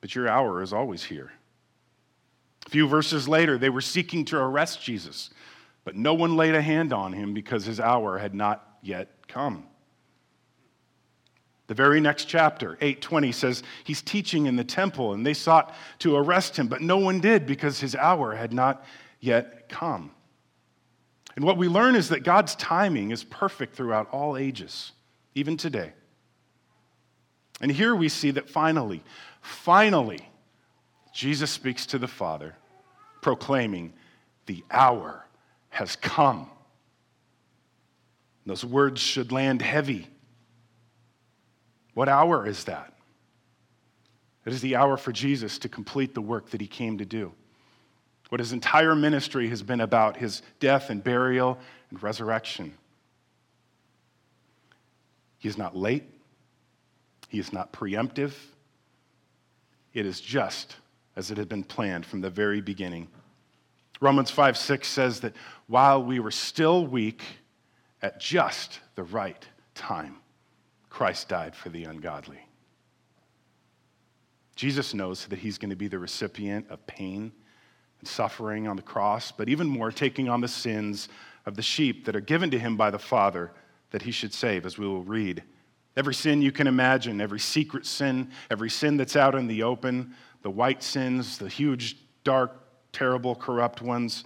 but 0.00 0.15
your 0.15 0.29
hour 0.29 0.62
is 0.62 0.73
always 0.73 1.05
here. 1.05 1.33
A 2.67 2.71
few 2.71 2.88
verses 2.88 3.29
later, 3.29 3.59
they 3.59 3.71
were 3.71 3.81
seeking 3.81 4.25
to 4.26 4.38
arrest 4.38 4.83
Jesus, 4.83 5.31
but 5.85 5.95
no 5.95 6.15
one 6.15 6.37
laid 6.37 6.55
a 6.55 6.62
hand 6.62 6.93
on 6.93 7.12
him 7.12 7.33
because 7.33 7.65
his 7.65 7.79
hour 7.79 8.19
had 8.19 8.35
not 8.35 8.79
yet 8.83 9.29
come. 9.29 9.65
The 11.69 11.75
very 11.75 12.00
next 12.00 12.26
chapter, 12.26 12.75
820, 12.81 13.33
says 13.33 13.62
he's 13.85 14.03
teaching 14.03 14.47
in 14.47 14.57
the 14.57 14.65
temple 14.65 15.15
and 15.15 15.26
they 15.26 15.35
sought 15.35 15.75
to 16.00 16.17
arrest 16.17 16.57
him, 16.57 16.69
but 16.69 16.81
no 16.81 16.99
one 16.99 17.21
did 17.21 17.47
because 17.47 17.81
his 17.81 17.97
hour 17.97 18.35
had 18.35 18.53
not 18.53 18.85
yet 19.21 19.69
come. 19.69 20.12
And 21.35 21.45
what 21.45 21.59
we 21.59 21.69
learn 21.69 21.97
is 21.97 22.09
that 22.09 22.23
God's 22.23 22.55
timing 22.55 23.11
is 23.11 23.25
perfect 23.25 23.75
throughout 23.75 24.09
all 24.11 24.37
ages, 24.37 24.93
even 25.35 25.57
today. 25.57 25.93
And 27.61 27.71
here 27.71 27.95
we 27.95 28.09
see 28.09 28.31
that 28.33 28.49
finally, 28.49 29.03
finally, 29.47 30.29
Jesus 31.12 31.50
speaks 31.50 31.87
to 31.87 31.99
the 31.99 32.09
Father, 32.09 32.55
proclaiming, 33.23 33.93
The 34.47 34.65
hour 34.71 35.26
has 35.71 35.97
come. 35.97 36.50
Those 38.45 38.65
words 38.65 39.00
should 39.00 39.33
land 39.33 39.62
heavy. 39.62 40.07
What 41.95 42.09
hour 42.09 42.47
is 42.47 42.65
that? 42.65 42.93
It 44.45 44.53
is 44.53 44.61
the 44.61 44.76
hour 44.76 44.97
for 44.97 45.11
Jesus 45.11 45.59
to 45.59 45.69
complete 45.69 46.15
the 46.15 46.21
work 46.21 46.50
that 46.50 46.61
he 46.61 46.69
came 46.69 46.99
to 46.99 47.05
do 47.05 47.33
what 48.29 48.41
his 48.41 48.53
entire 48.53 48.95
ministry 48.95 49.49
has 49.49 49.62
been 49.62 49.81
about 49.81 50.17
his 50.17 50.43
death 50.59 50.91
and 50.91 51.03
burial 51.03 51.59
and 51.91 52.03
resurrection. 52.03 52.75
He 55.38 55.49
is 55.49 55.57
not 55.57 55.76
late, 55.76 56.05
he 57.29 57.38
is 57.38 57.53
not 57.53 57.73
preemptive. 57.73 58.33
It 59.97 60.05
is 60.05 60.21
just 60.21 60.76
as 61.17 61.31
it 61.31 61.38
had 61.38 61.49
been 61.49 61.65
planned 61.65 62.05
from 62.05 62.21
the 62.21 62.29
very 62.29 62.61
beginning. 62.61 63.09
Romans 63.99 64.31
5 64.31 64.55
6 64.55 64.87
says 64.87 65.21
that 65.21 65.33
while 65.69 66.05
we 66.05 66.21
were 66.21 66.31
still 66.31 66.87
weak, 66.87 67.23
at 68.03 68.21
just 68.21 68.81
the 68.95 69.05
right 69.05 69.43
time, 69.75 70.17
Christ 70.91 71.31
died 71.31 71.57
for 71.57 71.71
the 71.71 71.85
ungodly. 71.85 72.47
Jesus 74.55 74.93
knows 74.93 75.25
that 75.29 75.38
he's 75.38 75.57
going 75.57 75.71
to 75.71 75.76
be 75.76 75.88
the 75.88 75.99
recipient 75.99 76.67
of 76.69 76.87
pain 76.87 77.33
and 77.99 78.07
suffering 78.07 78.69
on 78.69 78.76
the 78.76 78.83
cross, 78.83 79.33
but 79.33 79.49
even 79.49 79.67
more, 79.67 79.91
taking 79.91 80.29
on 80.29 80.43
the 80.43 80.49
sins 80.49 81.09
of 81.47 81.57
the 81.57 81.62
sheep 81.62 82.05
that 82.05 82.15
are 82.15 82.21
given 82.21 82.50
to 82.50 82.59
him 82.59 82.76
by 82.76 82.91
the 82.91 82.99
Father 82.99 83.50
that 83.93 84.03
he 84.03 84.11
should 84.11 84.35
save, 84.35 84.67
as 84.67 84.76
we 84.76 84.87
will 84.87 85.05
read. 85.05 85.43
Every 85.97 86.15
sin 86.15 86.43
you 86.43 86.53
can 86.53 86.67
imagine, 86.67 87.21
every 87.21 87.41
secret 87.41 87.87
sin, 87.87 88.31
every 88.50 88.69
sin 88.69 88.97
that's 88.97 89.17
out 89.17 89.35
in 89.35 89.47
the 89.47 89.62
open, 89.62 90.15
the 90.43 90.50
white 90.50 90.83
sins, 90.83 91.38
the 91.38 91.49
huge, 91.49 91.97
dark, 92.23 92.53
terrible, 92.93 93.35
corrupt 93.35 93.81
ones, 93.81 94.25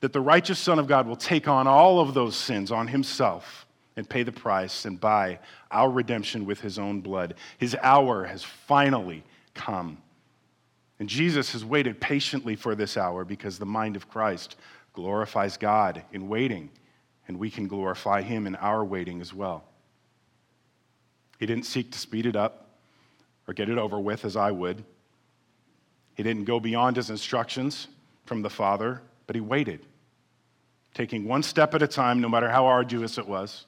that 0.00 0.12
the 0.12 0.20
righteous 0.20 0.58
Son 0.58 0.78
of 0.78 0.86
God 0.86 1.06
will 1.06 1.16
take 1.16 1.48
on 1.48 1.66
all 1.66 2.00
of 2.00 2.14
those 2.14 2.36
sins 2.36 2.70
on 2.70 2.86
himself 2.86 3.66
and 3.96 4.08
pay 4.08 4.22
the 4.22 4.32
price 4.32 4.84
and 4.84 5.00
buy 5.00 5.38
our 5.70 5.90
redemption 5.90 6.44
with 6.44 6.60
his 6.60 6.78
own 6.78 7.00
blood. 7.00 7.34
His 7.58 7.76
hour 7.82 8.24
has 8.24 8.44
finally 8.44 9.24
come. 9.54 9.98
And 10.98 11.08
Jesus 11.08 11.52
has 11.52 11.64
waited 11.64 12.00
patiently 12.00 12.56
for 12.56 12.74
this 12.74 12.96
hour 12.96 13.24
because 13.24 13.58
the 13.58 13.66
mind 13.66 13.96
of 13.96 14.08
Christ 14.08 14.56
glorifies 14.92 15.56
God 15.56 16.02
in 16.12 16.28
waiting, 16.28 16.70
and 17.28 17.38
we 17.38 17.50
can 17.50 17.66
glorify 17.66 18.22
Him 18.22 18.46
in 18.46 18.56
our 18.56 18.84
waiting 18.84 19.20
as 19.20 19.34
well. 19.34 19.64
He 21.38 21.46
didn't 21.46 21.66
seek 21.66 21.90
to 21.92 21.98
speed 21.98 22.26
it 22.26 22.36
up 22.36 22.66
or 23.46 23.54
get 23.54 23.68
it 23.68 23.78
over 23.78 23.98
with 23.98 24.24
as 24.24 24.36
I 24.36 24.50
would. 24.50 24.84
He 26.14 26.22
didn't 26.22 26.44
go 26.44 26.60
beyond 26.60 26.96
his 26.96 27.10
instructions 27.10 27.88
from 28.24 28.42
the 28.42 28.50
Father, 28.50 29.02
but 29.26 29.36
he 29.36 29.40
waited, 29.40 29.80
taking 30.94 31.26
one 31.26 31.42
step 31.42 31.74
at 31.74 31.82
a 31.82 31.86
time, 31.86 32.20
no 32.20 32.28
matter 32.28 32.48
how 32.48 32.66
arduous 32.66 33.18
it 33.18 33.28
was. 33.28 33.66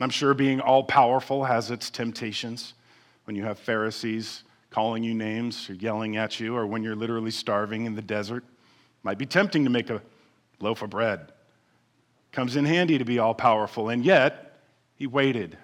I'm 0.00 0.10
sure 0.10 0.34
being 0.34 0.60
all 0.60 0.84
powerful 0.84 1.44
has 1.44 1.70
its 1.70 1.90
temptations 1.90 2.74
when 3.24 3.34
you 3.34 3.42
have 3.42 3.58
Pharisees 3.58 4.44
calling 4.70 5.02
you 5.02 5.14
names 5.14 5.68
or 5.68 5.74
yelling 5.74 6.16
at 6.16 6.38
you, 6.38 6.54
or 6.54 6.66
when 6.66 6.82
you're 6.82 6.94
literally 6.94 7.30
starving 7.30 7.86
in 7.86 7.94
the 7.94 8.02
desert. 8.02 8.44
It 8.44 9.04
Might 9.04 9.18
be 9.18 9.26
tempting 9.26 9.64
to 9.64 9.70
make 9.70 9.90
a 9.90 10.00
loaf 10.60 10.82
of 10.82 10.90
bread. 10.90 11.32
Comes 12.30 12.54
in 12.54 12.64
handy 12.64 12.98
to 12.98 13.04
be 13.04 13.18
all 13.18 13.34
powerful, 13.34 13.88
and 13.88 14.04
yet 14.04 14.60
he 14.94 15.06
waited. 15.06 15.58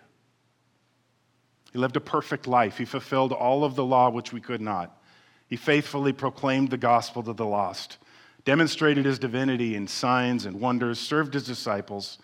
He 1.74 1.80
lived 1.80 1.96
a 1.96 2.00
perfect 2.00 2.46
life. 2.46 2.78
He 2.78 2.84
fulfilled 2.84 3.32
all 3.32 3.64
of 3.64 3.74
the 3.74 3.84
law 3.84 4.08
which 4.08 4.32
we 4.32 4.40
could 4.40 4.60
not. 4.60 4.96
He 5.48 5.56
faithfully 5.56 6.12
proclaimed 6.12 6.70
the 6.70 6.78
gospel 6.78 7.22
to 7.24 7.32
the 7.32 7.44
lost, 7.44 7.98
demonstrated 8.44 9.04
his 9.04 9.18
divinity 9.18 9.74
in 9.74 9.88
signs 9.88 10.46
and 10.46 10.60
wonders, 10.60 11.00
served 11.00 11.34
his 11.34 11.44
disciples, 11.44 12.18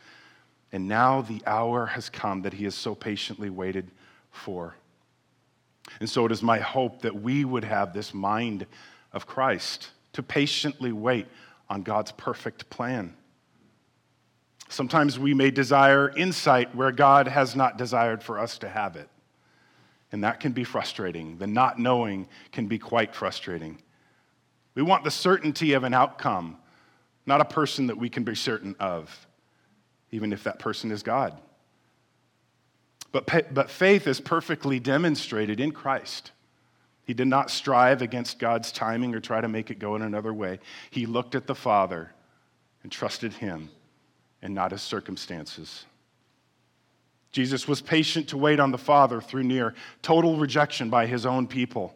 and 0.71 0.87
now 0.87 1.21
the 1.21 1.42
hour 1.47 1.87
has 1.87 2.09
come 2.09 2.42
that 2.42 2.54
he 2.54 2.64
has 2.64 2.76
so 2.76 2.95
patiently 2.95 3.50
waited 3.50 3.90
for. 4.30 4.76
And 5.99 6.09
so 6.09 6.25
it 6.26 6.30
is 6.30 6.45
my 6.45 6.61
hope 6.61 7.02
that 7.02 7.21
we 7.21 7.45
would 7.45 7.64
have 7.64 7.92
this 7.92 8.14
mind 8.14 8.66
of 9.12 9.26
Christ 9.26 9.90
to 10.12 10.23
patiently 10.23 10.92
wait 10.92 11.26
on 11.69 11.83
God's 11.83 12.12
perfect 12.12 12.71
plan. 12.71 13.16
Sometimes 14.69 15.19
we 15.19 15.35
may 15.35 15.50
desire 15.50 16.16
insight 16.16 16.73
where 16.76 16.92
God 16.92 17.26
has 17.26 17.57
not 17.57 17.76
desired 17.76 18.23
for 18.23 18.38
us 18.38 18.57
to 18.59 18.69
have 18.69 18.95
it. 18.95 19.09
And 20.12 20.25
that 20.25 20.40
can 20.40 20.52
be 20.52 20.64
frustrating. 20.64 21.38
The 21.38 21.47
not 21.47 21.79
knowing 21.79 22.29
can 22.52 22.67
be 22.67 22.79
quite 22.79 23.14
frustrating. 23.14 23.79
We 24.75 24.83
want 24.83 25.05
the 25.05 25.11
certainty 25.11 25.73
of 25.73 25.85
an 25.85 25.95
outcome, 25.95 26.57
not 27.26 27.40
a 27.40 27.45
person 27.45 27.87
that 27.88 27.97
we 27.97 28.09
can 28.09 28.25
be 28.25 28.35
certain 28.35 28.75
of, 28.81 29.26
even 30.11 30.33
if 30.33 30.45
that 30.45 30.59
person 30.59 30.90
is 30.90 31.02
God. 31.02 31.38
But, 33.12 33.52
but 33.52 33.71
faith 33.71 34.07
is 34.07 34.21
perfectly 34.21 34.79
demonstrated 34.79 35.61
in 35.61 35.73
Christ. 35.73 36.31
He 37.05 37.14
did 37.14 37.26
not 37.26 37.50
strive 37.50 38.02
against 38.02 38.38
God's 38.38 38.71
timing 38.71 39.14
or 39.14 39.21
try 39.21 39.40
to 39.40 39.49
make 39.49 39.71
it 39.71 39.81
go 39.81 39.97
in 39.97 40.02
another 40.02 40.33
way. 40.33 40.61
He 40.90 41.07
looked 41.07 41.35
at 41.35 41.47
the 41.47 41.57
Father 41.57 42.12
and 42.85 42.93
trusted 42.93 43.33
Him 43.33 43.69
and 44.43 44.55
not 44.55 44.71
His 44.71 44.83
circumstances. 44.83 45.87
Jesus 47.32 47.68
was 47.68 47.80
patient 47.80 48.28
to 48.28 48.37
wait 48.37 48.58
on 48.58 48.72
the 48.72 48.78
Father 48.78 49.20
through 49.20 49.44
near 49.44 49.75
total 50.02 50.37
rejection 50.37 50.90
by 50.90 51.06
His 51.06 51.25
own 51.25 51.46
people. 51.46 51.94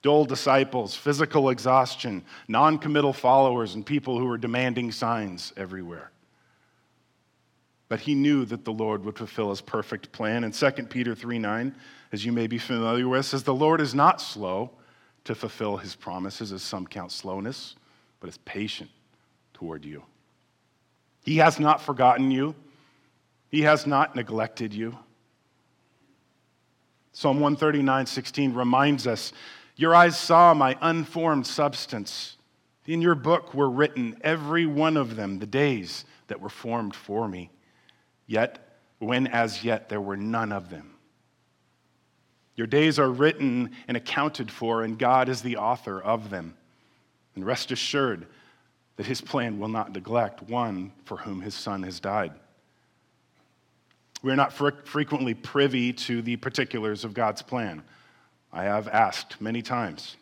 Dull 0.00 0.24
disciples, 0.24 0.94
physical 0.94 1.50
exhaustion, 1.50 2.24
non 2.46 2.78
committal 2.78 3.12
followers, 3.12 3.74
and 3.74 3.84
people 3.84 4.18
who 4.18 4.26
were 4.26 4.38
demanding 4.38 4.92
signs 4.92 5.52
everywhere. 5.56 6.10
But 7.88 8.00
he 8.00 8.14
knew 8.14 8.44
that 8.44 8.64
the 8.64 8.72
Lord 8.72 9.04
would 9.04 9.16
fulfill 9.16 9.50
his 9.50 9.60
perfect 9.60 10.12
plan. 10.12 10.44
And 10.44 10.52
2 10.54 10.70
Peter 10.84 11.14
3 11.14 11.38
9, 11.38 11.74
as 12.12 12.24
you 12.24 12.32
may 12.32 12.46
be 12.46 12.58
familiar 12.58 13.08
with, 13.08 13.26
says, 13.26 13.42
The 13.42 13.54
Lord 13.54 13.80
is 13.80 13.94
not 13.94 14.20
slow 14.20 14.70
to 15.24 15.34
fulfill 15.34 15.76
his 15.78 15.94
promises, 15.94 16.52
as 16.52 16.62
some 16.62 16.86
count 16.86 17.12
slowness, 17.12 17.76
but 18.20 18.28
is 18.28 18.38
patient 18.38 18.90
toward 19.52 19.84
you. 19.84 20.02
He 21.24 21.38
has 21.38 21.58
not 21.58 21.82
forgotten 21.82 22.30
you, 22.30 22.54
he 23.48 23.62
has 23.62 23.86
not 23.86 24.14
neglected 24.14 24.74
you. 24.74 24.98
Psalm 27.12 27.40
139 27.40 28.06
16 28.06 28.54
reminds 28.54 29.06
us, 29.06 29.32
Your 29.76 29.94
eyes 29.94 30.18
saw 30.18 30.54
my 30.54 30.76
unformed 30.80 31.46
substance. 31.46 32.36
In 32.86 33.02
your 33.02 33.14
book 33.14 33.52
were 33.52 33.68
written, 33.68 34.16
every 34.22 34.64
one 34.64 34.96
of 34.96 35.14
them, 35.14 35.38
the 35.38 35.46
days 35.46 36.06
that 36.28 36.40
were 36.40 36.48
formed 36.48 36.94
for 36.94 37.28
me 37.28 37.50
yet 38.28 38.78
when 39.00 39.26
as 39.26 39.64
yet 39.64 39.88
there 39.88 40.00
were 40.00 40.16
none 40.16 40.52
of 40.52 40.70
them. 40.70 40.94
Your 42.54 42.68
days 42.68 42.98
are 42.98 43.10
written 43.10 43.70
and 43.88 43.96
accounted 43.96 44.50
for, 44.50 44.82
and 44.82 44.98
God 44.98 45.28
is 45.28 45.42
the 45.42 45.56
author 45.56 46.00
of 46.00 46.30
them. 46.30 46.56
And 47.34 47.46
rest 47.46 47.72
assured 47.72 48.26
that 48.96 49.06
his 49.06 49.20
plan 49.20 49.58
will 49.58 49.68
not 49.68 49.92
neglect 49.92 50.42
one 50.42 50.92
for 51.04 51.16
whom 51.16 51.40
his 51.40 51.54
son 51.54 51.84
has 51.84 52.00
died. 52.00 52.32
We're 54.22 54.36
not 54.36 54.52
fre- 54.52 54.70
frequently 54.84 55.34
privy 55.34 55.92
to 55.92 56.22
the 56.22 56.36
particulars 56.36 57.04
of 57.04 57.14
God's 57.14 57.42
plan. 57.42 57.82
I 58.52 58.64
have 58.64 58.88
asked 58.88 59.40
many 59.40 59.62
times. 59.62 60.16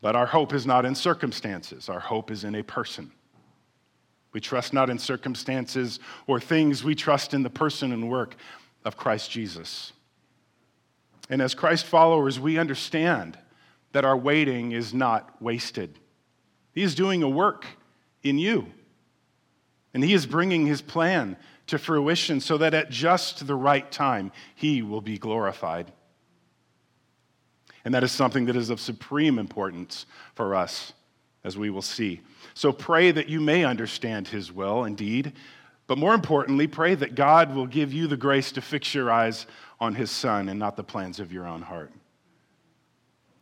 But 0.00 0.16
our 0.16 0.26
hope 0.26 0.54
is 0.54 0.66
not 0.66 0.86
in 0.86 0.94
circumstances, 0.94 1.88
our 1.88 2.00
hope 2.00 2.30
is 2.30 2.44
in 2.44 2.54
a 2.54 2.62
person. 2.62 3.10
We 4.32 4.40
trust 4.40 4.72
not 4.72 4.88
in 4.90 4.98
circumstances 4.98 5.98
or 6.26 6.40
things, 6.40 6.84
we 6.84 6.94
trust 6.94 7.34
in 7.34 7.42
the 7.42 7.50
person 7.50 7.92
and 7.92 8.08
work 8.08 8.36
of 8.84 8.96
Christ 8.96 9.30
Jesus. 9.30 9.92
And 11.28 11.42
as 11.42 11.54
Christ 11.54 11.84
followers, 11.84 12.40
we 12.40 12.58
understand 12.58 13.36
that 13.92 14.04
our 14.04 14.16
waiting 14.16 14.72
is 14.72 14.94
not 14.94 15.40
wasted. 15.42 15.98
He 16.72 16.82
is 16.82 16.94
doing 16.94 17.22
a 17.22 17.28
work 17.28 17.66
in 18.22 18.38
you, 18.38 18.66
and 19.92 20.02
He 20.04 20.14
is 20.14 20.26
bringing 20.26 20.66
His 20.66 20.80
plan 20.80 21.36
to 21.70 21.78
fruition 21.78 22.40
so 22.40 22.58
that 22.58 22.74
at 22.74 22.90
just 22.90 23.46
the 23.46 23.54
right 23.54 23.90
time, 23.90 24.30
He 24.54 24.82
will 24.82 25.00
be 25.00 25.18
glorified. 25.18 25.90
And 27.84 27.94
that 27.94 28.04
is 28.04 28.12
something 28.12 28.44
that 28.46 28.56
is 28.56 28.70
of 28.70 28.80
supreme 28.80 29.38
importance 29.38 30.06
for 30.34 30.54
us, 30.54 30.92
as 31.42 31.56
we 31.56 31.70
will 31.70 31.82
see. 31.82 32.20
So 32.54 32.72
pray 32.72 33.10
that 33.10 33.28
you 33.28 33.40
may 33.40 33.64
understand 33.64 34.28
His 34.28 34.52
will, 34.52 34.84
indeed, 34.84 35.32
but 35.90 35.98
more 35.98 36.14
importantly, 36.14 36.68
pray 36.68 36.94
that 36.94 37.16
God 37.16 37.52
will 37.52 37.66
give 37.66 37.92
you 37.92 38.06
the 38.06 38.16
grace 38.16 38.52
to 38.52 38.60
fix 38.60 38.94
your 38.94 39.10
eyes 39.10 39.46
on 39.80 39.96
his 39.96 40.08
son 40.08 40.48
and 40.48 40.56
not 40.56 40.76
the 40.76 40.84
plans 40.84 41.18
of 41.18 41.32
your 41.32 41.48
own 41.48 41.62
heart. 41.62 41.90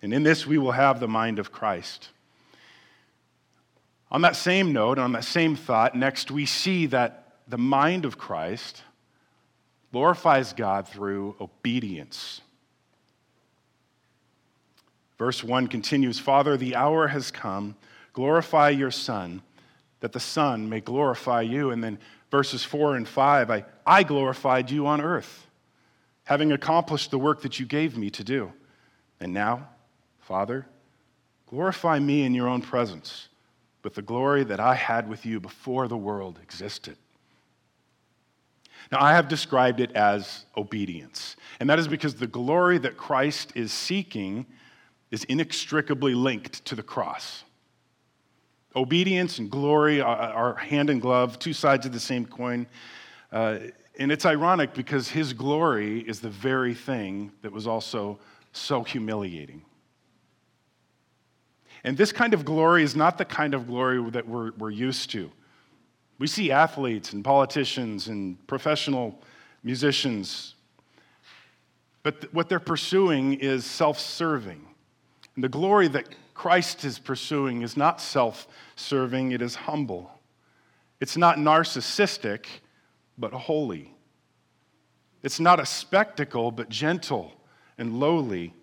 And 0.00 0.14
in 0.14 0.22
this, 0.22 0.46
we 0.46 0.56
will 0.56 0.72
have 0.72 0.98
the 0.98 1.08
mind 1.08 1.38
of 1.38 1.52
Christ. 1.52 2.08
On 4.10 4.22
that 4.22 4.34
same 4.34 4.72
note, 4.72 4.98
on 4.98 5.12
that 5.12 5.24
same 5.24 5.56
thought, 5.56 5.94
next 5.94 6.30
we 6.30 6.46
see 6.46 6.86
that 6.86 7.27
the 7.48 7.58
mind 7.58 8.04
of 8.04 8.18
Christ 8.18 8.82
glorifies 9.90 10.52
God 10.52 10.86
through 10.86 11.34
obedience. 11.40 12.42
Verse 15.18 15.42
1 15.42 15.66
continues 15.66 16.18
Father, 16.18 16.56
the 16.56 16.76
hour 16.76 17.08
has 17.08 17.30
come. 17.30 17.74
Glorify 18.12 18.70
your 18.70 18.90
Son, 18.90 19.42
that 20.00 20.12
the 20.12 20.20
Son 20.20 20.68
may 20.68 20.80
glorify 20.80 21.40
you. 21.40 21.70
And 21.70 21.82
then 21.82 21.98
verses 22.30 22.64
4 22.64 22.96
and 22.96 23.08
5, 23.08 23.50
I, 23.50 23.64
I 23.86 24.02
glorified 24.02 24.70
you 24.70 24.86
on 24.86 25.00
earth, 25.00 25.46
having 26.24 26.52
accomplished 26.52 27.10
the 27.10 27.18
work 27.18 27.42
that 27.42 27.58
you 27.58 27.66
gave 27.66 27.96
me 27.96 28.10
to 28.10 28.24
do. 28.24 28.52
And 29.20 29.32
now, 29.32 29.68
Father, 30.20 30.66
glorify 31.48 31.98
me 31.98 32.24
in 32.24 32.34
your 32.34 32.48
own 32.48 32.60
presence 32.60 33.28
with 33.82 33.94
the 33.94 34.02
glory 34.02 34.44
that 34.44 34.60
I 34.60 34.74
had 34.74 35.08
with 35.08 35.24
you 35.24 35.40
before 35.40 35.88
the 35.88 35.96
world 35.96 36.38
existed. 36.42 36.96
Now, 38.90 39.02
I 39.02 39.12
have 39.12 39.28
described 39.28 39.80
it 39.80 39.92
as 39.92 40.46
obedience, 40.56 41.36
and 41.60 41.68
that 41.68 41.78
is 41.78 41.88
because 41.88 42.14
the 42.14 42.26
glory 42.26 42.78
that 42.78 42.96
Christ 42.96 43.52
is 43.54 43.72
seeking 43.72 44.46
is 45.10 45.24
inextricably 45.24 46.14
linked 46.14 46.64
to 46.66 46.74
the 46.74 46.82
cross. 46.82 47.44
Obedience 48.76 49.38
and 49.38 49.50
glory 49.50 50.00
are, 50.00 50.54
hand 50.54 50.90
in 50.90 51.00
glove, 51.00 51.38
two 51.38 51.52
sides 51.52 51.86
of 51.86 51.92
the 51.92 52.00
same 52.00 52.24
coin. 52.24 52.66
Uh, 53.32 53.58
and 53.98 54.12
it's 54.12 54.24
ironic 54.24 54.74
because 54.74 55.08
his 55.08 55.32
glory 55.32 56.00
is 56.00 56.20
the 56.20 56.30
very 56.30 56.74
thing 56.74 57.32
that 57.42 57.50
was 57.50 57.66
also 57.66 58.18
so 58.52 58.82
humiliating. 58.84 59.62
And 61.84 61.96
this 61.96 62.12
kind 62.12 62.34
of 62.34 62.44
glory 62.44 62.82
is 62.82 62.94
not 62.94 63.18
the 63.18 63.24
kind 63.24 63.54
of 63.54 63.66
glory 63.66 64.02
that 64.10 64.26
we're, 64.26 64.52
we're 64.58 64.70
used 64.70 65.10
to. 65.10 65.30
We 66.18 66.26
see 66.26 66.50
athletes 66.50 67.12
and 67.12 67.24
politicians 67.24 68.08
and 68.08 68.44
professional 68.46 69.20
musicians, 69.62 70.54
but 72.02 72.20
th- 72.20 72.32
what 72.32 72.48
they're 72.48 72.60
pursuing 72.60 73.34
is 73.34 73.64
self 73.64 74.00
serving. 74.00 74.64
And 75.34 75.44
the 75.44 75.48
glory 75.48 75.88
that 75.88 76.08
Christ 76.34 76.84
is 76.84 76.98
pursuing 76.98 77.62
is 77.62 77.76
not 77.76 78.00
self 78.00 78.48
serving, 78.76 79.32
it 79.32 79.42
is 79.42 79.54
humble. 79.54 80.10
It's 81.00 81.16
not 81.16 81.36
narcissistic, 81.36 82.46
but 83.16 83.32
holy. 83.32 83.92
It's 85.22 85.40
not 85.40 85.60
a 85.60 85.66
spectacle, 85.66 86.50
but 86.50 86.68
gentle 86.68 87.32
and 87.76 88.00
lowly. 88.00 88.54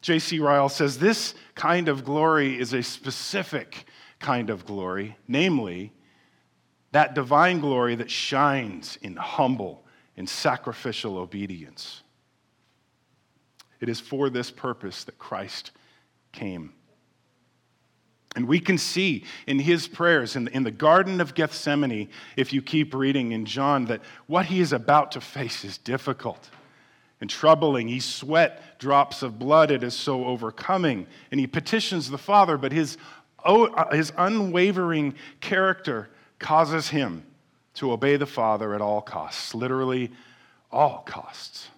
J.C. 0.00 0.38
Ryle 0.38 0.68
says 0.68 0.98
this 0.98 1.34
kind 1.54 1.88
of 1.88 2.04
glory 2.04 2.58
is 2.58 2.72
a 2.72 2.82
specific 2.82 3.84
kind 4.18 4.50
of 4.50 4.64
glory, 4.64 5.16
namely, 5.28 5.92
that 6.92 7.14
divine 7.14 7.60
glory 7.60 7.94
that 7.96 8.10
shines 8.10 8.98
in 9.02 9.16
humble 9.16 9.84
and 10.16 10.28
sacrificial 10.28 11.18
obedience. 11.18 12.02
It 13.80 13.88
is 13.88 14.00
for 14.00 14.28
this 14.28 14.50
purpose 14.50 15.04
that 15.04 15.18
Christ 15.18 15.70
came. 16.32 16.72
And 18.36 18.46
we 18.46 18.60
can 18.60 18.78
see 18.78 19.24
in 19.46 19.58
his 19.58 19.88
prayers 19.88 20.36
in 20.36 20.44
the, 20.44 20.54
in 20.54 20.62
the 20.62 20.70
Garden 20.70 21.20
of 21.20 21.34
Gethsemane, 21.34 22.08
if 22.36 22.52
you 22.52 22.62
keep 22.62 22.94
reading 22.94 23.32
in 23.32 23.44
John, 23.44 23.86
that 23.86 24.02
what 24.26 24.46
he 24.46 24.60
is 24.60 24.72
about 24.72 25.12
to 25.12 25.20
face 25.20 25.64
is 25.64 25.78
difficult 25.78 26.50
and 27.20 27.28
troubling. 27.28 27.88
He 27.88 27.98
sweat 28.00 28.78
drops 28.78 29.22
of 29.22 29.38
blood, 29.38 29.70
it 29.70 29.82
is 29.82 29.94
so 29.94 30.24
overcoming. 30.24 31.06
And 31.30 31.40
he 31.40 31.46
petitions 31.46 32.08
the 32.10 32.18
Father, 32.18 32.56
but 32.56 32.72
his, 32.72 32.98
uh, 33.44 33.94
his 33.94 34.12
unwavering 34.16 35.14
character 35.40 36.08
causes 36.40 36.88
him 36.88 37.24
to 37.74 37.92
obey 37.92 38.16
the 38.16 38.26
Father 38.26 38.74
at 38.74 38.80
all 38.80 39.00
costs, 39.00 39.54
literally, 39.54 40.10
all 40.72 41.04
costs. 41.06 41.68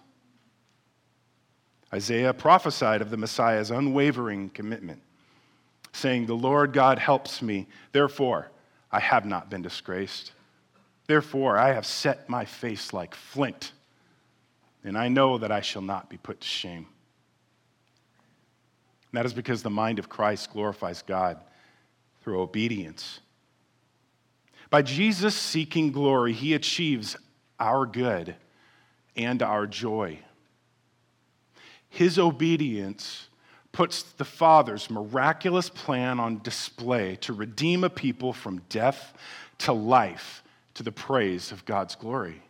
Isaiah 1.93 2.33
prophesied 2.33 3.01
of 3.01 3.11
the 3.11 3.17
Messiah's 3.17 3.69
unwavering 3.69 4.49
commitment, 4.49 5.03
saying, 5.91 6.25
The 6.25 6.33
Lord 6.33 6.73
God 6.73 6.97
helps 6.97 7.43
me, 7.43 7.67
therefore 7.91 8.49
I 8.91 8.99
have 8.99 9.25
not 9.25 9.51
been 9.51 9.61
disgraced. 9.61 10.31
Therefore 11.05 11.57
I 11.57 11.73
have 11.73 11.85
set 11.85 12.27
my 12.27 12.45
face 12.45 12.93
like 12.93 13.13
flint, 13.13 13.73
and 14.83 14.97
I 14.97 15.09
know 15.09 15.37
that 15.37 15.51
I 15.51 15.61
shall 15.61 15.81
not 15.81 16.09
be 16.09 16.17
put 16.17 16.41
to 16.41 16.47
shame. 16.47 16.87
And 19.11 19.19
that 19.19 19.25
is 19.25 19.33
because 19.33 19.61
the 19.61 19.69
mind 19.69 19.99
of 19.99 20.09
Christ 20.09 20.51
glorifies 20.51 21.03
God 21.03 21.39
through 22.21 22.41
obedience. 22.41 23.19
By 24.73 24.81
Jesus 24.81 25.35
seeking 25.35 25.91
glory, 25.91 26.33
he 26.33 26.55
achieves 26.55 27.15
our 27.59 27.85
good 27.85 28.35
and 29.15 29.43
our 29.43 29.67
joy. 29.67 30.17
His 31.89 32.17
obedience 32.17 33.27
puts 33.71 34.01
the 34.01 34.25
Father's 34.25 34.89
miraculous 34.89 35.69
plan 35.69 36.19
on 36.19 36.41
display 36.41 37.17
to 37.17 37.33
redeem 37.33 37.83
a 37.83 37.89
people 37.91 38.33
from 38.33 38.63
death 38.69 39.13
to 39.59 39.73
life 39.73 40.43
to 40.73 40.81
the 40.81 40.91
praise 40.91 41.51
of 41.51 41.65
God's 41.65 41.93
glory. 41.93 42.41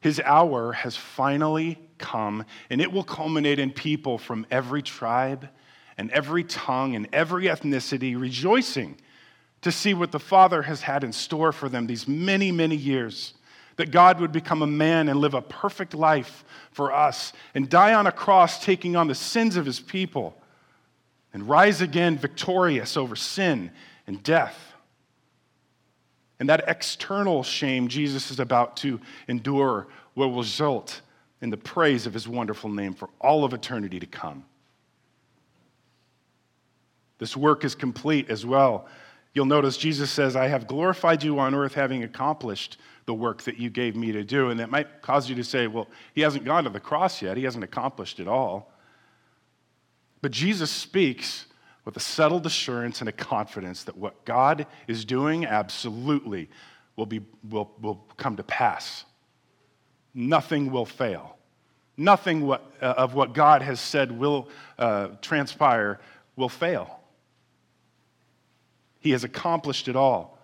His 0.00 0.18
hour 0.20 0.72
has 0.72 0.96
finally 0.96 1.78
come, 1.98 2.46
and 2.70 2.80
it 2.80 2.90
will 2.90 3.04
culminate 3.04 3.58
in 3.58 3.70
people 3.70 4.16
from 4.16 4.46
every 4.50 4.80
tribe 4.80 5.50
and 5.98 6.10
every 6.10 6.44
tongue 6.44 6.96
and 6.96 7.06
every 7.12 7.48
ethnicity 7.48 8.18
rejoicing 8.18 8.96
to 9.62 9.72
see 9.72 9.94
what 9.94 10.12
the 10.12 10.18
Father 10.18 10.62
has 10.62 10.82
had 10.82 11.04
in 11.04 11.12
store 11.12 11.52
for 11.52 11.68
them 11.68 11.86
these 11.86 12.06
many, 12.06 12.52
many 12.52 12.76
years 12.76 13.34
that 13.76 13.90
God 13.90 14.20
would 14.20 14.32
become 14.32 14.62
a 14.62 14.66
man 14.66 15.08
and 15.08 15.20
live 15.20 15.34
a 15.34 15.42
perfect 15.42 15.94
life 15.94 16.44
for 16.72 16.92
us 16.92 17.32
and 17.54 17.68
die 17.68 17.94
on 17.94 18.06
a 18.06 18.12
cross, 18.12 18.64
taking 18.64 18.96
on 18.96 19.06
the 19.06 19.14
sins 19.14 19.56
of 19.56 19.66
his 19.66 19.80
people, 19.80 20.36
and 21.32 21.48
rise 21.48 21.80
again 21.82 22.16
victorious 22.16 22.96
over 22.96 23.14
sin 23.14 23.70
and 24.06 24.22
death. 24.22 24.72
And 26.38 26.48
that 26.48 26.64
external 26.68 27.42
shame 27.42 27.88
Jesus 27.88 28.30
is 28.30 28.40
about 28.40 28.76
to 28.78 29.00
endure 29.28 29.86
will 30.14 30.32
result 30.34 31.00
in 31.40 31.50
the 31.50 31.56
praise 31.56 32.06
of 32.06 32.14
his 32.14 32.26
wonderful 32.26 32.70
name 32.70 32.94
for 32.94 33.08
all 33.20 33.44
of 33.44 33.52
eternity 33.52 34.00
to 34.00 34.06
come. 34.06 34.44
This 37.18 37.36
work 37.36 37.64
is 37.64 37.74
complete 37.74 38.30
as 38.30 38.44
well. 38.44 38.86
You'll 39.36 39.44
notice 39.44 39.76
Jesus 39.76 40.10
says, 40.10 40.34
I 40.34 40.48
have 40.48 40.66
glorified 40.66 41.22
you 41.22 41.38
on 41.40 41.54
earth, 41.54 41.74
having 41.74 42.02
accomplished 42.02 42.78
the 43.04 43.12
work 43.12 43.42
that 43.42 43.58
you 43.58 43.68
gave 43.68 43.94
me 43.94 44.10
to 44.12 44.24
do. 44.24 44.48
And 44.48 44.58
that 44.60 44.70
might 44.70 45.02
cause 45.02 45.28
you 45.28 45.34
to 45.34 45.44
say, 45.44 45.66
well, 45.66 45.88
he 46.14 46.22
hasn't 46.22 46.46
gone 46.46 46.64
to 46.64 46.70
the 46.70 46.80
cross 46.80 47.20
yet, 47.20 47.36
he 47.36 47.44
hasn't 47.44 47.62
accomplished 47.62 48.18
it 48.18 48.28
all. 48.28 48.72
But 50.22 50.30
Jesus 50.30 50.70
speaks 50.70 51.44
with 51.84 51.98
a 51.98 52.00
settled 52.00 52.46
assurance 52.46 53.00
and 53.00 53.10
a 53.10 53.12
confidence 53.12 53.84
that 53.84 53.98
what 53.98 54.24
God 54.24 54.66
is 54.88 55.04
doing 55.04 55.44
absolutely 55.44 56.48
will, 56.96 57.04
be, 57.04 57.20
will, 57.46 57.70
will 57.82 58.06
come 58.16 58.36
to 58.36 58.42
pass. 58.42 59.04
nothing 60.14 60.70
will 60.70 60.86
fail. 60.86 61.36
Nothing 61.98 62.46
what, 62.46 62.72
uh, 62.80 62.86
of 62.96 63.12
what 63.12 63.34
God 63.34 63.60
has 63.60 63.80
said 63.80 64.10
will 64.10 64.48
uh, 64.78 65.08
transpire 65.20 66.00
will 66.36 66.48
fail. 66.48 66.95
He 69.06 69.12
has 69.12 69.22
accomplished 69.22 69.86
it 69.86 69.94
all 69.94 70.36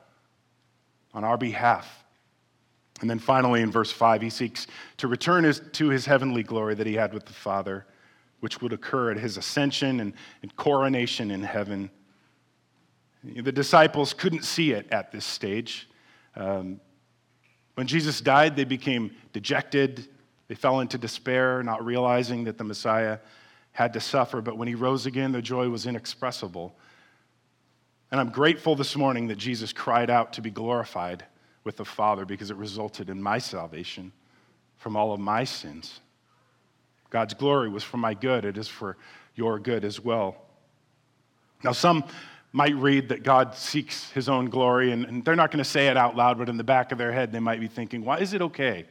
on 1.13 1.25
our 1.25 1.37
behalf. 1.37 2.05
And 3.01 3.11
then 3.11 3.19
finally, 3.19 3.61
in 3.61 3.73
verse 3.73 3.91
5, 3.91 4.23
he 4.23 4.31
seeks 4.31 4.69
to 4.99 5.09
return 5.09 5.43
his, 5.43 5.61
to 5.73 5.89
his 5.89 6.07
heavenly 6.07 6.45
glory 6.45 6.77
that 6.77 6.87
he 6.87 6.95
had 6.95 7.13
with 7.13 7.27
the 7.27 7.33
Father, 7.33 7.87
which 8.39 8.63
would 8.63 8.73
occur 8.73 9.11
at 9.11 9.17
his 9.17 9.37
ascension 9.37 9.99
and, 9.99 10.13
and 10.43 10.55
coronation 10.55 11.33
in 11.33 11.43
heaven. 11.43 11.91
The 13.25 13.51
disciples 13.51 14.15
couldn't 14.15 14.45
see 14.45 14.71
it 14.71 14.87
at 14.93 15.11
this 15.11 15.25
stage. 15.25 15.89
Um, 16.37 16.81
when 17.75 17.89
Jesus 17.89 18.21
died, 18.21 18.55
they 18.55 18.63
became 18.63 19.11
dejected. 19.33 20.07
They 20.47 20.55
fell 20.55 20.79
into 20.79 20.99
despair, 20.99 21.65
not 21.65 21.85
realizing 21.85 22.45
that 22.45 22.59
the 22.59 22.65
Messiah 22.65 23.19
had 23.73 23.93
to 23.95 23.99
suffer. 23.99 24.41
But 24.41 24.57
when 24.57 24.69
he 24.69 24.77
rose 24.77 25.05
again, 25.05 25.33
their 25.33 25.43
joy 25.43 25.69
was 25.69 25.85
inexpressible. 25.85 26.77
And 28.13 28.21
I'm 28.21 28.29
grateful 28.29 28.77
this 28.77 28.95
morning 28.95 29.29
that 29.29 29.39
Jesus 29.39 29.73
cried 29.73 30.11
out 30.11 30.35
to 30.35 30.43
be 30.43 30.51
glorified 30.51 31.25
with 31.65 31.79
the 31.79 31.85
Father 31.87 32.27
because 32.27 32.51
it 32.51 32.57
resulted 32.59 33.09
in 33.09 33.23
my 33.23 33.39
salvation 33.39 34.13
from 34.77 34.97
all 34.97 35.15
of 35.15 35.19
my 35.19 35.45
sins. 35.45 35.99
God's 37.09 37.33
glory 37.33 37.71
was 37.71 37.83
for 37.83 37.97
my 37.97 38.13
good, 38.13 38.45
it 38.45 38.59
is 38.59 38.69
for 38.69 38.99
your 39.35 39.59
good 39.59 39.83
as 39.83 39.99
well. 39.99 40.37
Now, 41.65 41.73
some 41.73 42.05
might 42.53 42.75
read 42.75 43.09
that 43.09 43.23
God 43.23 43.55
seeks 43.55 44.11
his 44.11 44.29
own 44.29 44.51
glory, 44.51 44.93
and, 44.93 45.07
and 45.07 45.25
they're 45.25 45.35
not 45.35 45.51
going 45.51 45.65
to 45.65 45.71
say 45.71 45.89
it 45.89 45.97
out 45.97 46.15
loud, 46.15 46.37
but 46.37 46.51
in 46.51 46.59
the 46.59 46.65
back 46.65 46.93
of 46.93 46.99
their 46.99 47.13
head, 47.13 47.33
they 47.33 47.41
might 47.41 47.61
be 47.61 47.69
thinking, 47.69 48.05
why 48.05 48.19
is 48.19 48.35
it 48.35 48.43
okay 48.43 48.85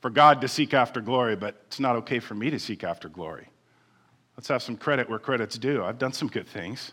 for 0.00 0.10
God 0.10 0.42
to 0.42 0.48
seek 0.48 0.74
after 0.74 1.00
glory, 1.00 1.36
but 1.36 1.62
it's 1.68 1.80
not 1.80 1.96
okay 1.96 2.18
for 2.18 2.34
me 2.34 2.50
to 2.50 2.58
seek 2.58 2.84
after 2.84 3.08
glory? 3.08 3.48
Let's 4.36 4.48
have 4.48 4.62
some 4.62 4.76
credit 4.76 5.08
where 5.08 5.18
credit's 5.18 5.56
due. 5.56 5.82
I've 5.82 5.98
done 5.98 6.12
some 6.12 6.28
good 6.28 6.46
things. 6.46 6.92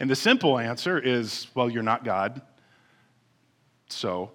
And 0.00 0.10
the 0.10 0.16
simple 0.16 0.58
answer 0.58 0.98
is, 0.98 1.46
well, 1.54 1.70
you're 1.70 1.82
not 1.82 2.04
God. 2.04 2.42
So 3.88 4.32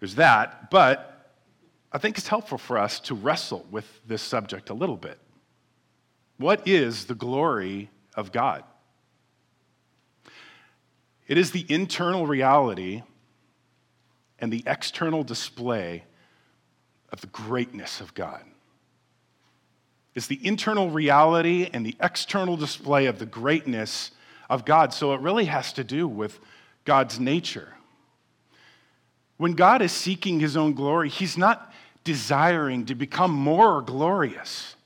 there's 0.00 0.16
that. 0.16 0.70
But 0.70 1.32
I 1.92 1.98
think 1.98 2.18
it's 2.18 2.28
helpful 2.28 2.58
for 2.58 2.78
us 2.78 3.00
to 3.00 3.14
wrestle 3.14 3.66
with 3.70 4.00
this 4.06 4.22
subject 4.22 4.70
a 4.70 4.74
little 4.74 4.96
bit. 4.96 5.18
What 6.36 6.66
is 6.68 7.06
the 7.06 7.14
glory 7.14 7.90
of 8.16 8.32
God. 8.32 8.64
It 11.28 11.38
is 11.38 11.50
the 11.50 11.66
internal 11.68 12.26
reality 12.26 13.02
and 14.38 14.52
the 14.52 14.64
external 14.66 15.22
display 15.22 16.04
of 17.12 17.20
the 17.20 17.26
greatness 17.28 18.00
of 18.00 18.14
God. 18.14 18.42
It's 20.14 20.26
the 20.26 20.44
internal 20.44 20.90
reality 20.90 21.68
and 21.72 21.84
the 21.84 21.96
external 22.00 22.56
display 22.56 23.06
of 23.06 23.18
the 23.18 23.26
greatness 23.26 24.12
of 24.48 24.64
God. 24.64 24.92
So 24.92 25.12
it 25.14 25.20
really 25.20 25.46
has 25.46 25.72
to 25.74 25.84
do 25.84 26.06
with 26.06 26.38
God's 26.84 27.18
nature. 27.18 27.74
When 29.36 29.52
God 29.52 29.82
is 29.82 29.92
seeking 29.92 30.40
his 30.40 30.56
own 30.56 30.72
glory, 30.72 31.08
he's 31.08 31.36
not 31.36 31.72
desiring 32.04 32.86
to 32.86 32.94
become 32.94 33.32
more 33.32 33.82
glorious. 33.82 34.76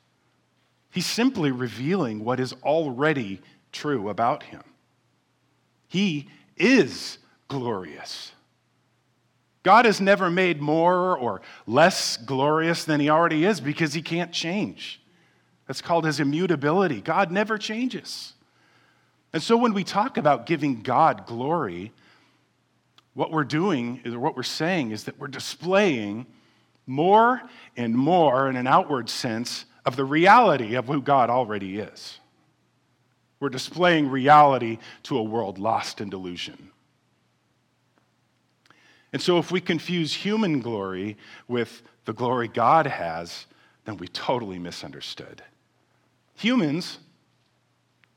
He's 0.90 1.06
simply 1.06 1.52
revealing 1.52 2.24
what 2.24 2.40
is 2.40 2.52
already 2.64 3.40
true 3.70 4.08
about 4.08 4.42
him. 4.42 4.62
He 5.86 6.28
is 6.56 7.18
glorious. 7.48 8.32
God 9.62 9.86
is 9.86 10.00
never 10.00 10.30
made 10.30 10.60
more 10.60 11.16
or 11.16 11.42
less 11.66 12.16
glorious 12.16 12.84
than 12.84 12.98
he 12.98 13.10
already 13.10 13.44
is 13.44 13.60
because 13.60 13.92
he 13.92 14.02
can't 14.02 14.32
change. 14.32 15.00
That's 15.66 15.82
called 15.82 16.06
his 16.06 16.18
immutability. 16.18 17.00
God 17.00 17.30
never 17.30 17.58
changes. 17.58 18.32
And 19.32 19.42
so 19.42 19.56
when 19.56 19.74
we 19.74 19.84
talk 19.84 20.16
about 20.16 20.46
giving 20.46 20.82
God 20.82 21.26
glory, 21.26 21.92
what 23.14 23.30
we're 23.30 23.44
doing, 23.44 24.00
or 24.04 24.18
what 24.18 24.36
we're 24.36 24.42
saying, 24.42 24.90
is 24.90 25.04
that 25.04 25.18
we're 25.18 25.28
displaying 25.28 26.26
more 26.86 27.40
and 27.76 27.94
more 27.94 28.48
in 28.48 28.56
an 28.56 28.66
outward 28.66 29.08
sense 29.08 29.66
of 29.84 29.96
the 29.96 30.04
reality 30.04 30.74
of 30.74 30.86
who 30.86 31.00
God 31.00 31.30
already 31.30 31.78
is. 31.78 32.18
We're 33.38 33.48
displaying 33.48 34.10
reality 34.10 34.78
to 35.04 35.16
a 35.16 35.22
world 35.22 35.58
lost 35.58 36.00
in 36.00 36.10
delusion. 36.10 36.70
And 39.12 39.20
so, 39.22 39.38
if 39.38 39.50
we 39.50 39.60
confuse 39.60 40.12
human 40.12 40.60
glory 40.60 41.16
with 41.48 41.82
the 42.04 42.12
glory 42.12 42.48
God 42.48 42.86
has, 42.86 43.46
then 43.84 43.96
we 43.96 44.06
totally 44.08 44.58
misunderstood. 44.58 45.42
Humans 46.36 46.98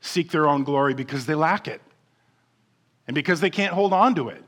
seek 0.04 0.30
their 0.30 0.46
own 0.46 0.64
glory 0.64 0.94
because 0.94 1.26
they 1.26 1.34
lack 1.34 1.66
it 1.66 1.80
and 3.06 3.14
because 3.14 3.40
they 3.40 3.50
can't 3.50 3.72
hold 3.72 3.92
on 3.92 4.14
to 4.14 4.28
it. 4.28 4.42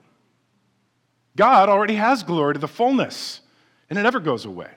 God 1.34 1.68
already 1.68 1.94
has 1.94 2.22
glory 2.22 2.54
to 2.54 2.60
the 2.60 2.68
fullness, 2.68 3.40
and 3.90 3.98
it 3.98 4.02
never 4.02 4.20
goes 4.20 4.44
away. 4.44 4.70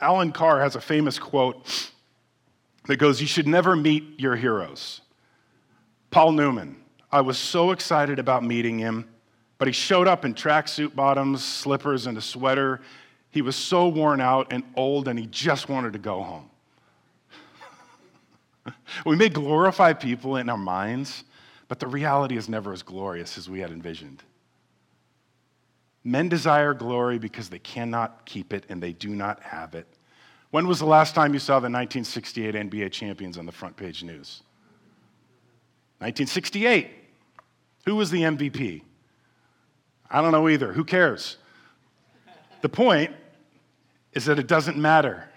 Alan 0.00 0.32
Carr 0.32 0.60
has 0.60 0.76
a 0.76 0.80
famous 0.80 1.18
quote 1.18 1.90
that 2.86 2.96
goes, 2.96 3.20
You 3.20 3.26
should 3.26 3.46
never 3.46 3.76
meet 3.76 4.18
your 4.18 4.36
heroes. 4.36 5.00
Paul 6.10 6.32
Newman, 6.32 6.76
I 7.10 7.20
was 7.20 7.38
so 7.38 7.70
excited 7.70 8.18
about 8.18 8.44
meeting 8.44 8.78
him, 8.78 9.08
but 9.58 9.68
he 9.68 9.72
showed 9.72 10.08
up 10.08 10.24
in 10.24 10.34
tracksuit 10.34 10.94
bottoms, 10.94 11.44
slippers, 11.44 12.06
and 12.06 12.18
a 12.18 12.20
sweater. 12.20 12.80
He 13.30 13.42
was 13.42 13.56
so 13.56 13.88
worn 13.88 14.20
out 14.20 14.52
and 14.52 14.64
old, 14.76 15.08
and 15.08 15.18
he 15.18 15.26
just 15.26 15.68
wanted 15.68 15.92
to 15.92 15.98
go 15.98 16.22
home. 16.22 16.50
we 19.06 19.16
may 19.16 19.28
glorify 19.28 19.92
people 19.92 20.36
in 20.36 20.48
our 20.48 20.58
minds, 20.58 21.24
but 21.68 21.78
the 21.78 21.86
reality 21.86 22.36
is 22.36 22.48
never 22.48 22.72
as 22.72 22.82
glorious 22.82 23.38
as 23.38 23.48
we 23.48 23.60
had 23.60 23.70
envisioned. 23.70 24.22
Men 26.04 26.28
desire 26.28 26.74
glory 26.74 27.18
because 27.18 27.48
they 27.48 27.58
cannot 27.60 28.24
keep 28.26 28.52
it 28.52 28.64
and 28.68 28.82
they 28.82 28.92
do 28.92 29.10
not 29.10 29.40
have 29.40 29.74
it. 29.74 29.86
When 30.50 30.66
was 30.66 30.78
the 30.78 30.86
last 30.86 31.14
time 31.14 31.32
you 31.32 31.38
saw 31.38 31.54
the 31.54 31.70
1968 31.70 32.54
NBA 32.54 32.92
champions 32.92 33.38
on 33.38 33.46
the 33.46 33.52
front 33.52 33.76
page 33.76 34.02
news? 34.02 34.42
1968. 35.98 36.90
Who 37.86 37.96
was 37.96 38.10
the 38.10 38.22
MVP? 38.22 38.82
I 40.10 40.20
don't 40.20 40.32
know 40.32 40.48
either. 40.48 40.72
Who 40.72 40.84
cares? 40.84 41.38
The 42.60 42.68
point 42.68 43.12
is 44.12 44.26
that 44.26 44.38
it 44.38 44.46
doesn't 44.46 44.76
matter. 44.76 45.28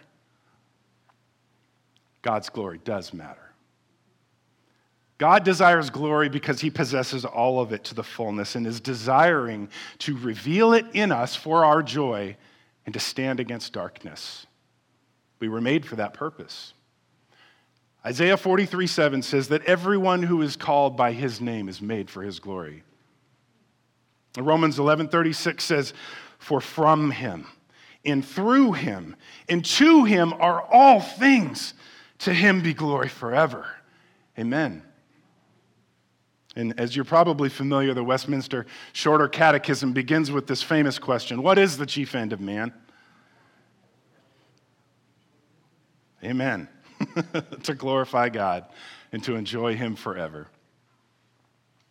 God's 2.25 2.49
glory 2.49 2.79
does 2.83 3.13
matter. 3.13 3.51
God 5.19 5.43
desires 5.43 5.91
glory 5.91 6.27
because 6.27 6.59
he 6.59 6.71
possesses 6.71 7.23
all 7.23 7.59
of 7.59 7.71
it 7.71 7.83
to 7.83 7.93
the 7.93 8.03
fullness 8.03 8.55
and 8.55 8.65
is 8.65 8.79
desiring 8.81 9.69
to 9.99 10.17
reveal 10.17 10.73
it 10.73 10.87
in 10.93 11.11
us 11.11 11.35
for 11.35 11.63
our 11.63 11.83
joy 11.83 12.35
and 12.83 12.93
to 12.95 12.99
stand 12.99 13.39
against 13.39 13.73
darkness. 13.73 14.47
We 15.39 15.49
were 15.49 15.61
made 15.61 15.85
for 15.85 15.97
that 15.97 16.15
purpose. 16.15 16.73
Isaiah 18.03 18.37
43 18.37 18.87
7 18.87 19.21
says 19.21 19.49
that 19.49 19.63
everyone 19.65 20.23
who 20.23 20.41
is 20.41 20.55
called 20.55 20.97
by 20.97 21.11
his 21.11 21.39
name 21.39 21.69
is 21.69 21.79
made 21.79 22.09
for 22.09 22.23
his 22.23 22.39
glory. 22.39 22.81
Romans 24.35 24.79
11 24.79 25.09
36 25.09 25.63
says, 25.63 25.93
For 26.39 26.59
from 26.59 27.11
him 27.11 27.45
and 28.03 28.25
through 28.25 28.71
him 28.71 29.15
and 29.47 29.63
to 29.63 30.05
him 30.05 30.33
are 30.33 30.63
all 30.63 31.01
things. 31.01 31.75
To 32.19 32.33
him 32.33 32.61
be 32.61 32.73
glory 32.73 33.09
forever. 33.09 33.67
Amen. 34.37 34.83
And 36.55 36.79
as 36.79 36.95
you're 36.95 37.05
probably 37.05 37.49
familiar, 37.49 37.93
the 37.93 38.03
Westminster 38.03 38.65
Shorter 38.93 39.27
Catechism 39.27 39.91
begins 39.91 40.31
with 40.31 40.47
this 40.47 40.61
famous 40.61 40.97
question 40.97 41.41
What 41.41 41.57
is 41.57 41.77
the 41.77 41.85
chief 41.85 42.15
end 42.15 42.33
of 42.33 42.39
man? 42.39 42.73
Amen. 46.23 46.67
to 47.63 47.75
glorify 47.75 48.29
God 48.29 48.65
and 49.11 49.23
to 49.25 49.35
enjoy 49.35 49.75
Him 49.75 49.95
forever. 49.95 50.47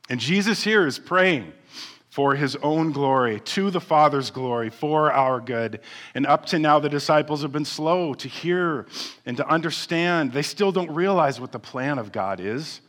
And 0.08 0.18
Jesus 0.18 0.62
here 0.62 0.86
is 0.86 0.98
praying 0.98 1.52
for 2.14 2.36
his 2.36 2.54
own 2.62 2.92
glory, 2.92 3.40
to 3.40 3.72
the 3.72 3.80
Father's 3.80 4.30
glory, 4.30 4.70
for 4.70 5.10
our 5.10 5.40
good. 5.40 5.80
And 6.14 6.28
up 6.28 6.46
to 6.46 6.60
now, 6.60 6.78
the 6.78 6.88
disciples 6.88 7.42
have 7.42 7.50
been 7.50 7.64
slow 7.64 8.14
to 8.14 8.28
hear 8.28 8.86
and 9.26 9.36
to 9.36 9.48
understand. 9.48 10.32
They 10.32 10.42
still 10.42 10.70
don't 10.70 10.92
realize 10.92 11.40
what 11.40 11.50
the 11.50 11.58
plan 11.58 11.98
of 11.98 12.12
God 12.12 12.38
is. 12.38 12.80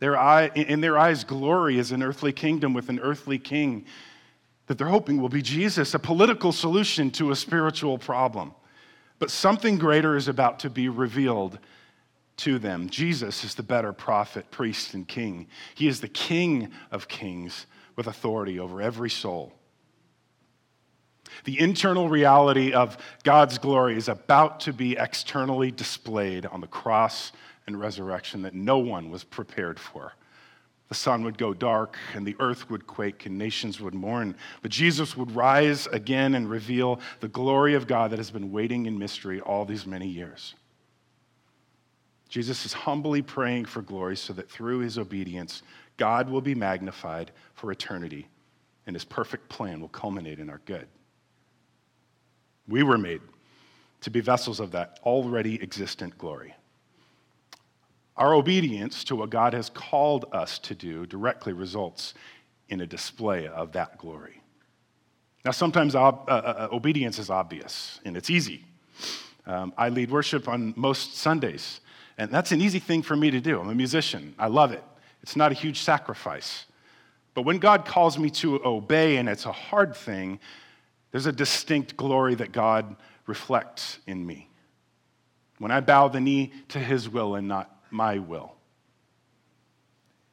Their 0.00 0.18
eye, 0.18 0.50
in 0.54 0.82
their 0.82 0.98
eyes, 0.98 1.24
glory 1.24 1.78
is 1.78 1.92
an 1.92 2.02
earthly 2.02 2.30
kingdom 2.30 2.74
with 2.74 2.90
an 2.90 3.00
earthly 3.00 3.38
king 3.38 3.86
that 4.66 4.76
they're 4.76 4.88
hoping 4.88 5.18
will 5.18 5.30
be 5.30 5.40
Jesus, 5.40 5.94
a 5.94 5.98
political 5.98 6.52
solution 6.52 7.10
to 7.12 7.30
a 7.30 7.34
spiritual 7.34 7.96
problem. 7.96 8.52
But 9.18 9.30
something 9.30 9.78
greater 9.78 10.14
is 10.14 10.28
about 10.28 10.58
to 10.58 10.68
be 10.68 10.90
revealed 10.90 11.58
to 12.38 12.58
them. 12.58 12.88
Jesus 12.88 13.44
is 13.44 13.54
the 13.54 13.62
better 13.62 13.92
prophet, 13.92 14.50
priest, 14.50 14.94
and 14.94 15.06
king. 15.06 15.48
He 15.74 15.88
is 15.88 16.00
the 16.00 16.08
king 16.08 16.70
of 16.90 17.08
kings 17.08 17.66
with 17.96 18.06
authority 18.06 18.58
over 18.58 18.80
every 18.80 19.10
soul. 19.10 19.52
The 21.44 21.58
internal 21.58 22.08
reality 22.08 22.72
of 22.72 22.96
God's 23.24 23.58
glory 23.58 23.96
is 23.96 24.08
about 24.08 24.60
to 24.60 24.72
be 24.72 24.96
externally 24.96 25.70
displayed 25.70 26.46
on 26.46 26.60
the 26.60 26.66
cross 26.66 27.32
and 27.66 27.78
resurrection 27.80 28.42
that 28.42 28.54
no 28.54 28.78
one 28.78 29.10
was 29.10 29.24
prepared 29.24 29.78
for. 29.78 30.12
The 30.88 30.94
sun 30.94 31.24
would 31.24 31.38
go 31.38 31.54
dark, 31.54 31.96
and 32.14 32.26
the 32.26 32.36
earth 32.38 32.68
would 32.68 32.86
quake, 32.86 33.24
and 33.24 33.38
nations 33.38 33.80
would 33.80 33.94
mourn. 33.94 34.36
But 34.60 34.70
Jesus 34.70 35.16
would 35.16 35.34
rise 35.34 35.86
again 35.86 36.34
and 36.34 36.50
reveal 36.50 37.00
the 37.20 37.28
glory 37.28 37.74
of 37.74 37.86
God 37.86 38.10
that 38.10 38.18
has 38.18 38.30
been 38.30 38.52
waiting 38.52 38.84
in 38.84 38.98
mystery 38.98 39.40
all 39.40 39.64
these 39.64 39.86
many 39.86 40.06
years. 40.06 40.54
Jesus 42.32 42.64
is 42.64 42.72
humbly 42.72 43.20
praying 43.20 43.66
for 43.66 43.82
glory 43.82 44.16
so 44.16 44.32
that 44.32 44.50
through 44.50 44.78
his 44.78 44.96
obedience, 44.96 45.62
God 45.98 46.30
will 46.30 46.40
be 46.40 46.54
magnified 46.54 47.30
for 47.52 47.70
eternity, 47.70 48.26
and 48.86 48.96
his 48.96 49.04
perfect 49.04 49.50
plan 49.50 49.82
will 49.82 49.90
culminate 49.90 50.38
in 50.38 50.48
our 50.48 50.62
good. 50.64 50.88
We 52.66 52.84
were 52.84 52.96
made 52.96 53.20
to 54.00 54.08
be 54.08 54.22
vessels 54.22 54.60
of 54.60 54.70
that 54.70 54.98
already 55.04 55.62
existent 55.62 56.16
glory. 56.16 56.54
Our 58.16 58.32
obedience 58.32 59.04
to 59.04 59.16
what 59.16 59.28
God 59.28 59.52
has 59.52 59.68
called 59.68 60.24
us 60.32 60.58
to 60.60 60.74
do 60.74 61.04
directly 61.04 61.52
results 61.52 62.14
in 62.70 62.80
a 62.80 62.86
display 62.86 63.46
of 63.46 63.72
that 63.72 63.98
glory. 63.98 64.40
Now, 65.44 65.50
sometimes 65.50 65.94
ob- 65.94 66.24
uh, 66.26 66.32
uh, 66.32 66.68
uh, 66.70 66.74
obedience 66.74 67.18
is 67.18 67.28
obvious 67.28 68.00
and 68.06 68.16
it's 68.16 68.30
easy. 68.30 68.64
Um, 69.44 69.74
I 69.76 69.90
lead 69.90 70.10
worship 70.10 70.48
on 70.48 70.72
most 70.78 71.18
Sundays, 71.18 71.80
and 72.22 72.32
that's 72.32 72.52
an 72.52 72.60
easy 72.60 72.78
thing 72.78 73.02
for 73.02 73.16
me 73.16 73.30
to 73.30 73.40
do. 73.40 73.60
I'm 73.60 73.68
a 73.68 73.74
musician, 73.74 74.34
I 74.38 74.46
love 74.46 74.72
it. 74.72 74.84
It's 75.22 75.36
not 75.36 75.52
a 75.52 75.54
huge 75.54 75.80
sacrifice. 75.80 76.66
But 77.34 77.42
when 77.42 77.58
God 77.58 77.84
calls 77.84 78.18
me 78.18 78.30
to 78.30 78.64
obey, 78.64 79.16
and 79.16 79.28
it's 79.28 79.46
a 79.46 79.52
hard 79.52 79.96
thing, 79.96 80.38
there's 81.10 81.26
a 81.26 81.32
distinct 81.32 81.96
glory 81.96 82.34
that 82.34 82.52
God 82.52 82.96
reflects 83.26 83.98
in 84.06 84.26
me. 84.26 84.48
When 85.58 85.70
I 85.70 85.80
bow 85.80 86.08
the 86.08 86.20
knee 86.20 86.52
to 86.68 86.78
his 86.78 87.08
will 87.08 87.36
and 87.36 87.46
not 87.48 87.74
my 87.90 88.18
will. 88.18 88.54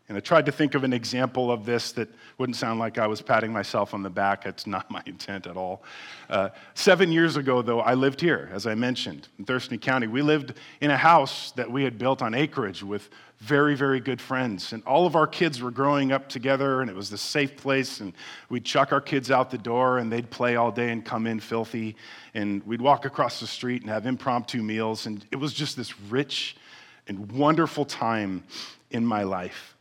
And 0.10 0.18
I 0.18 0.22
tried 0.22 0.48
to 0.48 0.52
think 0.52 0.74
of 0.74 0.84
an 0.84 0.92
example 0.92 1.52
of 1.52 1.66
this 1.66 1.92
that 1.92 2.10
wouldn't 2.40 2.56
sound 2.56 2.80
like 2.80 2.98
I 2.98 3.06
was 3.06 3.22
patting 3.22 3.54
myself 3.54 3.94
on 3.94 4.02
the 4.02 4.10
back. 4.10 4.48
It's 4.48 4.66
not 4.66 4.90
my 4.90 5.04
intent 5.06 5.46
at 5.46 5.56
all. 5.56 5.84
Uh, 6.32 6.50
seven 6.74 7.12
years 7.12 7.38
ago, 7.38 7.62
though, 7.62 7.82
I 7.82 7.94
lived 7.94 8.20
here, 8.20 8.50
as 8.52 8.66
I 8.66 8.74
mentioned, 8.74 9.28
in 9.38 9.46
Thurston 9.46 9.78
County. 9.78 10.08
We 10.08 10.24
lived 10.24 10.56
in 10.82 10.90
a 10.90 10.98
house 10.98 11.52
that 11.52 11.72
we 11.72 11.84
had 11.84 12.00
built 12.00 12.24
on 12.24 12.34
acreage 12.34 12.82
with 12.84 13.08
very, 13.38 13.76
very 13.76 14.00
good 14.00 14.20
friends. 14.20 14.74
And 14.74 14.84
all 14.84 15.06
of 15.06 15.16
our 15.16 15.28
kids 15.28 15.62
were 15.62 15.70
growing 15.70 16.12
up 16.12 16.28
together, 16.28 16.82
and 16.82 16.90
it 16.90 16.96
was 16.96 17.12
the 17.12 17.18
safe 17.18 17.56
place. 17.56 18.00
And 18.00 18.14
we'd 18.50 18.66
chuck 18.66 18.92
our 18.92 19.02
kids 19.02 19.30
out 19.30 19.52
the 19.52 19.60
door, 19.60 20.00
and 20.00 20.12
they'd 20.12 20.32
play 20.32 20.56
all 20.56 20.72
day 20.72 20.90
and 20.90 21.06
come 21.06 21.28
in 21.28 21.40
filthy. 21.40 21.96
And 22.34 22.66
we'd 22.66 22.82
walk 22.82 23.06
across 23.06 23.40
the 23.40 23.48
street 23.48 23.84
and 23.84 23.92
have 23.92 24.08
impromptu 24.08 24.64
meals. 24.64 25.06
And 25.06 25.24
it 25.32 25.36
was 25.36 25.54
just 25.54 25.78
this 25.78 26.00
rich 26.02 26.58
and 27.08 27.32
wonderful 27.32 27.86
time 27.86 28.44
in 28.90 29.06
my 29.06 29.22
life. 29.22 29.76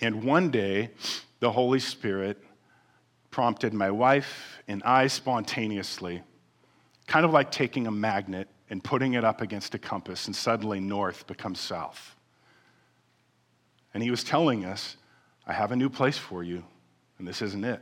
And 0.00 0.24
one 0.24 0.50
day, 0.50 0.90
the 1.40 1.52
Holy 1.52 1.80
Spirit 1.80 2.42
prompted 3.30 3.72
my 3.72 3.90
wife 3.90 4.60
and 4.66 4.82
I 4.82 5.06
spontaneously, 5.06 6.22
kind 7.06 7.24
of 7.24 7.32
like 7.32 7.50
taking 7.50 7.86
a 7.86 7.90
magnet 7.90 8.48
and 8.70 8.82
putting 8.82 9.14
it 9.14 9.24
up 9.24 9.40
against 9.40 9.74
a 9.74 9.78
compass, 9.78 10.26
and 10.26 10.36
suddenly 10.36 10.78
north 10.78 11.26
becomes 11.26 11.58
south. 11.58 12.14
And 13.92 14.02
he 14.02 14.10
was 14.10 14.22
telling 14.22 14.64
us, 14.64 14.96
I 15.46 15.52
have 15.52 15.72
a 15.72 15.76
new 15.76 15.88
place 15.88 16.16
for 16.16 16.44
you, 16.44 16.62
and 17.18 17.26
this 17.26 17.42
isn't 17.42 17.64
it. 17.64 17.80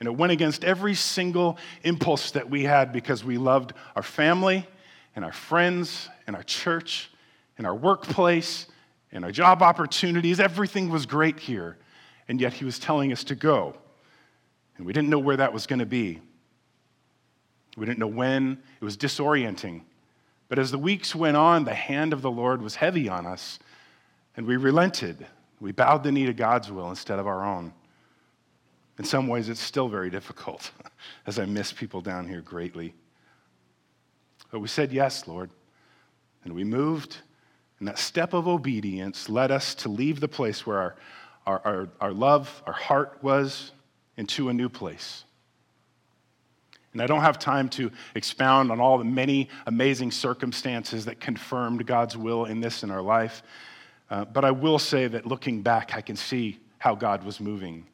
And 0.00 0.08
it 0.08 0.16
went 0.16 0.32
against 0.32 0.64
every 0.64 0.94
single 0.94 1.58
impulse 1.84 2.32
that 2.32 2.50
we 2.50 2.64
had 2.64 2.92
because 2.92 3.22
we 3.22 3.38
loved 3.38 3.72
our 3.94 4.02
family 4.02 4.66
and 5.14 5.24
our 5.24 5.32
friends 5.32 6.08
and 6.26 6.34
our 6.34 6.42
church 6.42 7.10
and 7.58 7.66
our 7.66 7.74
workplace 7.74 8.66
and 9.12 9.24
our 9.24 9.32
job 9.32 9.62
opportunities. 9.62 10.40
Everything 10.40 10.90
was 10.90 11.06
great 11.06 11.40
here. 11.40 11.76
And 12.28 12.40
yet 12.40 12.52
he 12.52 12.64
was 12.64 12.78
telling 12.78 13.12
us 13.12 13.24
to 13.24 13.34
go. 13.34 13.74
And 14.76 14.86
we 14.86 14.92
didn't 14.92 15.10
know 15.10 15.18
where 15.18 15.36
that 15.36 15.52
was 15.52 15.66
going 15.66 15.80
to 15.80 15.86
be. 15.86 16.20
We 17.76 17.86
didn't 17.86 17.98
know 17.98 18.06
when. 18.06 18.58
It 18.80 18.84
was 18.84 18.96
disorienting. 18.96 19.82
But 20.48 20.58
as 20.58 20.70
the 20.70 20.78
weeks 20.78 21.14
went 21.14 21.36
on, 21.36 21.64
the 21.64 21.74
hand 21.74 22.12
of 22.12 22.22
the 22.22 22.30
Lord 22.30 22.60
was 22.60 22.74
heavy 22.74 23.08
on 23.08 23.24
us, 23.24 23.60
and 24.36 24.46
we 24.46 24.56
relented. 24.56 25.26
We 25.60 25.70
bowed 25.70 26.02
the 26.02 26.10
knee 26.10 26.26
to 26.26 26.32
God's 26.32 26.72
will 26.72 26.90
instead 26.90 27.18
of 27.18 27.26
our 27.26 27.44
own. 27.44 27.72
In 28.98 29.04
some 29.04 29.28
ways, 29.28 29.48
it's 29.48 29.60
still 29.60 29.88
very 29.88 30.10
difficult, 30.10 30.72
as 31.26 31.38
I 31.38 31.44
miss 31.44 31.72
people 31.72 32.00
down 32.00 32.26
here 32.26 32.40
greatly. 32.40 32.94
But 34.50 34.60
we 34.60 34.68
said, 34.68 34.92
Yes, 34.92 35.28
Lord. 35.28 35.50
And 36.42 36.54
we 36.54 36.64
moved, 36.64 37.18
and 37.80 37.88
that 37.88 37.98
step 37.98 38.34
of 38.34 38.46
obedience 38.46 39.28
led 39.28 39.50
us 39.50 39.74
to 39.76 39.88
leave 39.88 40.20
the 40.20 40.28
place 40.28 40.66
where 40.66 40.78
our, 40.78 40.96
our, 41.46 41.60
our, 41.64 41.88
our 42.00 42.12
love, 42.12 42.62
our 42.66 42.74
heart 42.74 43.18
was, 43.22 43.72
into 44.16 44.50
a 44.50 44.52
new 44.52 44.68
place. 44.68 45.24
And 46.92 47.00
I 47.00 47.06
don't 47.06 47.22
have 47.22 47.38
time 47.38 47.70
to 47.70 47.90
expound 48.14 48.70
on 48.70 48.80
all 48.80 48.98
the 48.98 49.04
many 49.04 49.48
amazing 49.66 50.10
circumstances 50.10 51.06
that 51.06 51.20
confirmed 51.20 51.86
God's 51.86 52.16
will 52.16 52.44
in 52.44 52.60
this 52.60 52.82
in 52.82 52.90
our 52.90 53.00
life. 53.00 53.42
Uh, 54.10 54.24
but 54.26 54.44
I 54.44 54.50
will 54.50 54.78
say 54.78 55.06
that 55.06 55.24
looking 55.24 55.62
back, 55.62 55.94
I 55.94 56.02
can 56.02 56.16
see 56.16 56.58
how 56.78 56.94
God 56.94 57.24
was 57.24 57.40
moving 57.40 57.86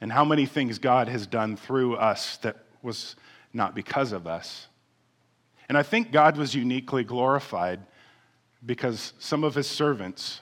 and 0.00 0.10
how 0.10 0.24
many 0.24 0.46
things 0.46 0.78
God 0.78 1.08
has 1.08 1.26
done 1.26 1.56
through 1.56 1.96
us 1.96 2.36
that 2.38 2.56
was 2.82 3.16
not 3.52 3.74
because 3.74 4.12
of 4.12 4.26
us. 4.26 4.68
And 5.68 5.76
I 5.76 5.82
think 5.82 6.12
God 6.12 6.36
was 6.36 6.54
uniquely 6.54 7.02
glorified 7.02 7.80
because 8.66 9.12
some 9.18 9.44
of 9.44 9.54
his 9.54 9.68
servants 9.68 10.40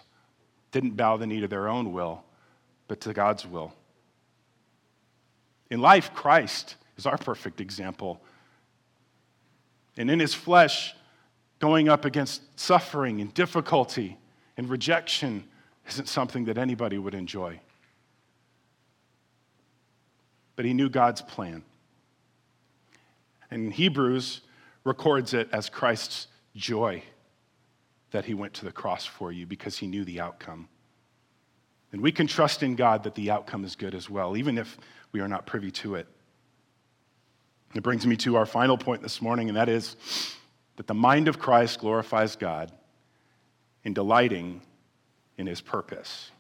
didn't 0.73 0.97
bow 0.97 1.17
the 1.17 1.27
knee 1.27 1.41
to 1.41 1.49
their 1.49 1.69
own 1.69 1.93
will, 1.93 2.25
but 2.89 3.01
to 3.03 3.13
God's 3.13 3.47
will. 3.47 3.73
In 5.71 5.81
life, 5.81 6.13
Christ 6.15 6.77
is 6.97 7.07
our 7.07 7.19
perfect 7.19 7.61
example. 7.61 8.21
And 9.97 10.11
in 10.11 10.19
his 10.19 10.35
flesh, 10.35 10.95
going 11.59 11.89
up 11.89 12.05
against 12.05 12.43
suffering 12.59 13.21
and 13.21 13.33
difficulty 13.35 14.19
and 14.57 14.69
rejection 14.69 15.45
isn't 15.89 16.09
something 16.09 16.47
that 16.47 16.59
anybody 16.59 16.99
would 16.99 17.15
enjoy. 17.15 17.61
But 20.57 20.65
he 20.65 20.73
knew 20.73 20.89
God's 20.89 21.21
plan. 21.21 21.63
And 23.51 23.73
Hebrews 23.73 24.41
records 24.85 25.35
it 25.35 25.49
as 25.53 25.69
Christ's 25.69 26.29
joy 26.57 27.03
that 28.15 28.25
he 28.25 28.33
went 28.33 28.55
to 28.55 28.65
the 28.65 28.71
cross 28.71 29.05
for 29.05 29.33
you 29.33 29.45
because 29.45 29.77
he 29.77 29.89
knew 29.89 30.05
the 30.05 30.21
outcome. 30.21 30.69
And 31.91 32.01
we 32.01 32.13
can 32.13 32.29
trust 32.29 32.63
in 32.63 32.77
God 32.77 33.03
that 33.03 33.17
the 33.17 33.33
outcome 33.33 33.65
is 33.65 33.75
good 33.75 33.93
as 33.93 34.09
well, 34.09 34.37
even 34.37 34.57
if 34.57 34.79
we 35.11 35.19
are 35.19 35.27
not 35.27 35.47
privy 35.47 35.73
to 35.73 35.97
it. 35.97 36.07
It 37.75 37.83
brings 37.83 38.07
me 38.07 38.17
to 38.19 38.37
our 38.37 38.47
final 38.47 38.79
point 38.79 39.03
this 39.03 39.21
morning, 39.21 39.49
and 39.49 39.57
that 39.57 39.69
is 39.69 39.97
that 40.77 40.87
the 40.87 40.95
mind 40.95 41.27
of 41.27 41.41
Christ 41.41 41.81
glorifies 41.81 42.37
God 42.37 42.71
in 43.83 43.95
delighting 43.95 44.63
in 45.37 45.49
his 45.49 45.61
purpose. 45.61 46.31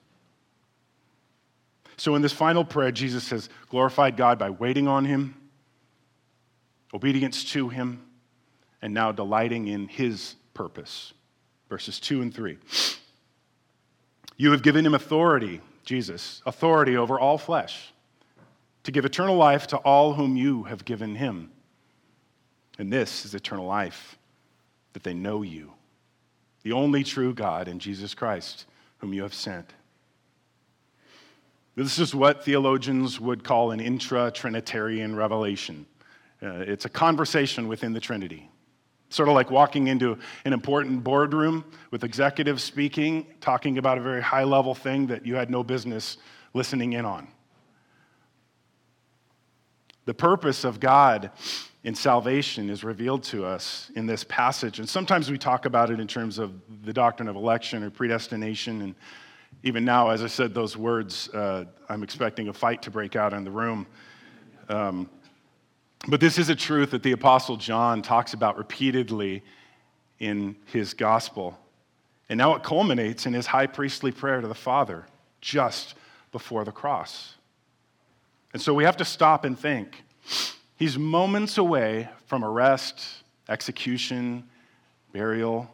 So, 1.97 2.15
in 2.15 2.23
this 2.23 2.33
final 2.33 2.65
prayer, 2.65 2.93
Jesus 2.93 3.31
has 3.31 3.49
glorified 3.69 4.17
God 4.17 4.39
by 4.39 4.51
waiting 4.51 4.87
on 4.87 5.05
him, 5.05 5.35
obedience 6.95 7.43
to 7.51 7.69
him, 7.69 8.07
and 8.81 8.95
now 8.95 9.11
delighting 9.11 9.67
in 9.67 9.89
his 9.89 10.37
purpose. 10.55 11.13
Verses 11.69 11.99
2 12.01 12.23
and 12.23 12.35
3. 12.35 12.59
You 14.37 14.51
have 14.51 14.63
given 14.63 14.85
him 14.85 14.95
authority, 14.95 15.61
Jesus, 15.85 16.43
authority 16.45 16.97
over 16.97 17.19
all 17.19 17.39
flesh, 17.39 17.93
to 18.83 18.93
give 18.93 19.05
eternal 19.05 19.37
life 19.37 19.67
to 19.69 19.77
all 19.79 20.15
whom 20.15 20.37
you 20.37 20.65
have 20.65 20.85
given 20.85 21.15
him. 21.15 21.51
And 22.79 22.93
this 22.93 23.25
is 23.25 23.35
eternal 23.35 23.67
life, 23.67 24.19
that 24.93 25.05
they 25.05 25.15
know 25.15 25.43
you, 25.43 25.73
the 26.63 26.73
only 26.73 27.05
true 27.05 27.33
God, 27.33 27.69
and 27.69 27.81
Jesus 27.81 28.15
Christ, 28.15 28.67
whom 28.99 29.13
you 29.13 29.23
have 29.23 29.35
sent. 29.35 29.73
This 31.77 31.99
is 31.99 32.15
what 32.15 32.45
theologians 32.45 33.21
would 33.21 33.43
call 33.43 33.73
an 33.73 33.81
intra 33.81 34.31
Trinitarian 34.31 35.17
revelation. 35.17 35.87
Uh, 36.43 36.59
it's 36.59 36.85
a 36.85 36.89
conversation 36.89 37.67
within 37.67 37.93
the 37.93 38.01
Trinity. 38.01 38.49
Sort 39.15 39.29
of 39.29 39.37
like 39.37 39.49
walking 39.49 39.87
into 39.87 40.19
an 40.45 40.53
important 40.53 41.05
boardroom 41.05 41.65
with 41.93 42.03
executives 42.03 42.65
speaking, 42.65 43.25
talking 43.41 43.79
about 43.79 43.97
a 43.97 44.01
very 44.01 44.21
high 44.21 44.43
level 44.43 44.75
thing 44.75 45.07
that 45.07 45.25
you 45.25 45.37
had 45.37 45.51
no 45.51 45.63
business 45.63 46.17
listening 46.53 46.95
in 46.95 47.05
on. 47.05 47.29
The 50.07 50.15
purpose 50.15 50.65
of 50.65 50.81
God 50.81 51.31
in 51.85 51.95
salvation 51.95 52.69
is 52.69 52.83
revealed 52.83 53.23
to 53.25 53.45
us 53.45 53.89
in 53.95 54.07
this 54.07 54.25
passage. 54.25 54.81
And 54.81 54.89
sometimes 54.89 55.31
we 55.31 55.39
talk 55.39 55.65
about 55.65 55.91
it 55.91 56.01
in 56.01 56.09
terms 56.09 56.41
of 56.41 56.53
the 56.83 56.93
doctrine 56.93 57.29
of 57.29 57.37
election 57.37 57.85
or 57.85 57.91
predestination. 57.91 58.83
And 58.83 58.97
even 59.63 59.85
now, 59.85 60.11
as 60.11 60.25
I 60.25 60.27
said 60.27 60.55
those 60.55 60.77
words, 60.77 61.29
uh, 61.29 61.67
I'm 61.89 62.03
expecting 62.03 62.49
a 62.49 62.53
fight 62.53 62.83
to 62.83 62.91
break 62.91 63.15
out 63.15 63.33
in 63.33 63.45
the 63.45 63.53
room. 63.53 63.87
Um, 64.69 65.09
But 66.07 66.21
this 66.21 66.39
is 66.39 66.49
a 66.49 66.55
truth 66.55 66.91
that 66.91 67.03
the 67.03 67.13
Apostle 67.13 67.57
John 67.57 68.03
talks 68.03 68.35
about 68.35 68.59
repeatedly 68.59 69.43
in 70.19 70.57
his 70.67 70.95
gospel. 70.95 71.59
And 72.29 72.39
now 72.39 72.55
it 72.55 72.63
culminates 72.63 73.27
in 73.27 73.33
his 73.33 73.47
high 73.47 73.67
priestly 73.67 74.13
prayer 74.13 74.41
to 74.41 74.49
the 74.49 74.55
Father 74.55 75.07
just 75.41 75.95
before 76.33 76.65
the 76.65 76.73
cross. 76.73 77.35
And 78.53 78.61
so 78.61 78.75
we 78.75 78.85
have 78.85 78.97
to 78.99 79.05
stop 79.05 79.45
and 79.45 79.59
think. 79.59 80.05
He's 80.77 80.99
moments 80.99 81.59
away 81.59 82.09
from 82.27 82.45
arrest, 82.45 83.05
execution, 83.49 84.45
burial. 85.13 85.71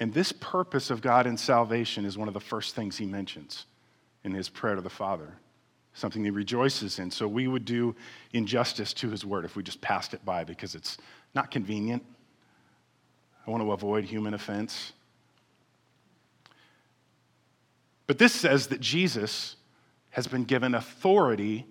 And 0.00 0.12
this 0.12 0.32
purpose 0.32 0.90
of 0.90 1.00
God 1.00 1.26
in 1.26 1.36
salvation 1.36 2.04
is 2.04 2.16
one 2.16 2.28
of 2.28 2.34
the 2.34 2.40
first 2.40 2.74
things 2.74 2.96
he 2.96 3.06
mentions 3.06 3.66
in 4.24 4.32
his 4.32 4.48
prayer 4.48 4.74
to 4.74 4.80
the 4.80 4.90
Father, 4.90 5.34
something 5.98 6.24
he 6.24 6.30
rejoices 6.30 6.98
in. 6.98 7.10
So 7.10 7.26
we 7.26 7.48
would 7.48 7.64
do 7.64 7.94
injustice 8.32 8.92
to 8.94 9.10
his 9.10 9.24
word 9.24 9.44
if 9.44 9.56
we 9.56 9.62
just 9.62 9.80
passed 9.80 10.14
it 10.14 10.24
by 10.24 10.44
because 10.44 10.74
it's 10.74 10.98
not 11.34 11.50
convenient. 11.50 12.04
I 13.46 13.50
want 13.50 13.62
to 13.62 13.72
avoid 13.72 14.04
human 14.04 14.34
offense. 14.34 14.92
But 18.06 18.18
this 18.18 18.32
says 18.32 18.68
that 18.68 18.80
Jesus 18.80 19.56
has 20.10 20.26
been 20.26 20.44
given 20.44 20.74
authority 20.74 21.66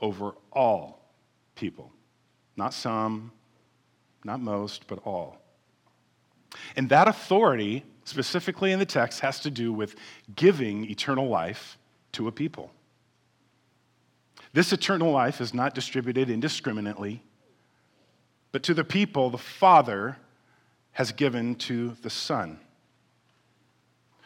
over 0.00 0.34
all 0.52 1.10
people. 1.54 1.92
Not 2.56 2.74
some, 2.74 3.32
not 4.24 4.40
most, 4.40 4.86
but 4.86 4.98
all. 5.04 5.38
And 6.76 6.88
that 6.88 7.08
authority, 7.08 7.84
specifically 8.04 8.72
in 8.72 8.78
the 8.78 8.86
text, 8.86 9.20
has 9.20 9.40
to 9.40 9.50
do 9.50 9.72
with 9.72 9.94
giving 10.34 10.90
eternal 10.90 11.28
life 11.28 11.78
to 12.12 12.28
a 12.28 12.32
people. 12.32 12.70
This 14.56 14.72
eternal 14.72 15.12
life 15.12 15.42
is 15.42 15.52
not 15.52 15.74
distributed 15.74 16.30
indiscriminately, 16.30 17.22
but 18.52 18.62
to 18.62 18.72
the 18.72 18.84
people 18.84 19.28
the 19.28 19.36
Father 19.36 20.16
has 20.92 21.12
given 21.12 21.56
to 21.56 21.94
the 22.00 22.08
Son. 22.08 22.58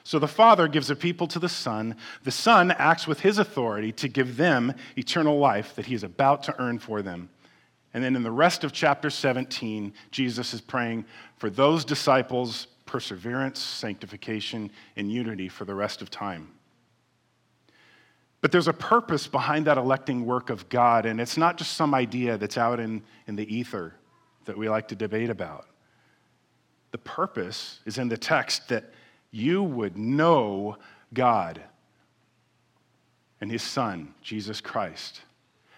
So 0.04 0.20
the 0.20 0.28
Father 0.28 0.68
gives 0.68 0.88
a 0.88 0.94
people 0.94 1.26
to 1.26 1.40
the 1.40 1.48
Son. 1.48 1.96
The 2.22 2.30
Son 2.30 2.70
acts 2.70 3.08
with 3.08 3.18
his 3.18 3.38
authority 3.38 3.90
to 3.90 4.06
give 4.06 4.36
them 4.36 4.72
eternal 4.96 5.36
life 5.36 5.74
that 5.74 5.86
he 5.86 5.96
is 5.96 6.04
about 6.04 6.44
to 6.44 6.62
earn 6.62 6.78
for 6.78 7.02
them. 7.02 7.28
And 7.92 8.04
then 8.04 8.14
in 8.14 8.22
the 8.22 8.30
rest 8.30 8.62
of 8.62 8.70
chapter 8.70 9.10
17, 9.10 9.92
Jesus 10.12 10.54
is 10.54 10.60
praying 10.60 11.06
for 11.38 11.50
those 11.50 11.84
disciples' 11.84 12.68
perseverance, 12.86 13.58
sanctification, 13.58 14.70
and 14.94 15.10
unity 15.10 15.48
for 15.48 15.64
the 15.64 15.74
rest 15.74 16.00
of 16.00 16.08
time. 16.08 16.52
But 18.40 18.52
there's 18.52 18.68
a 18.68 18.72
purpose 18.72 19.26
behind 19.26 19.66
that 19.66 19.76
electing 19.76 20.24
work 20.24 20.48
of 20.50 20.68
God, 20.68 21.04
and 21.04 21.20
it's 21.20 21.36
not 21.36 21.58
just 21.58 21.74
some 21.74 21.94
idea 21.94 22.38
that's 22.38 22.56
out 22.56 22.80
in, 22.80 23.02
in 23.26 23.36
the 23.36 23.54
ether 23.54 23.94
that 24.46 24.56
we 24.56 24.68
like 24.68 24.88
to 24.88 24.94
debate 24.94 25.30
about. 25.30 25.66
The 26.92 26.98
purpose 26.98 27.80
is 27.84 27.98
in 27.98 28.08
the 28.08 28.16
text 28.16 28.68
that 28.68 28.92
you 29.30 29.62
would 29.62 29.96
know 29.96 30.76
God 31.12 31.60
and 33.40 33.50
His 33.50 33.62
Son, 33.62 34.14
Jesus 34.22 34.60
Christ. 34.60 35.20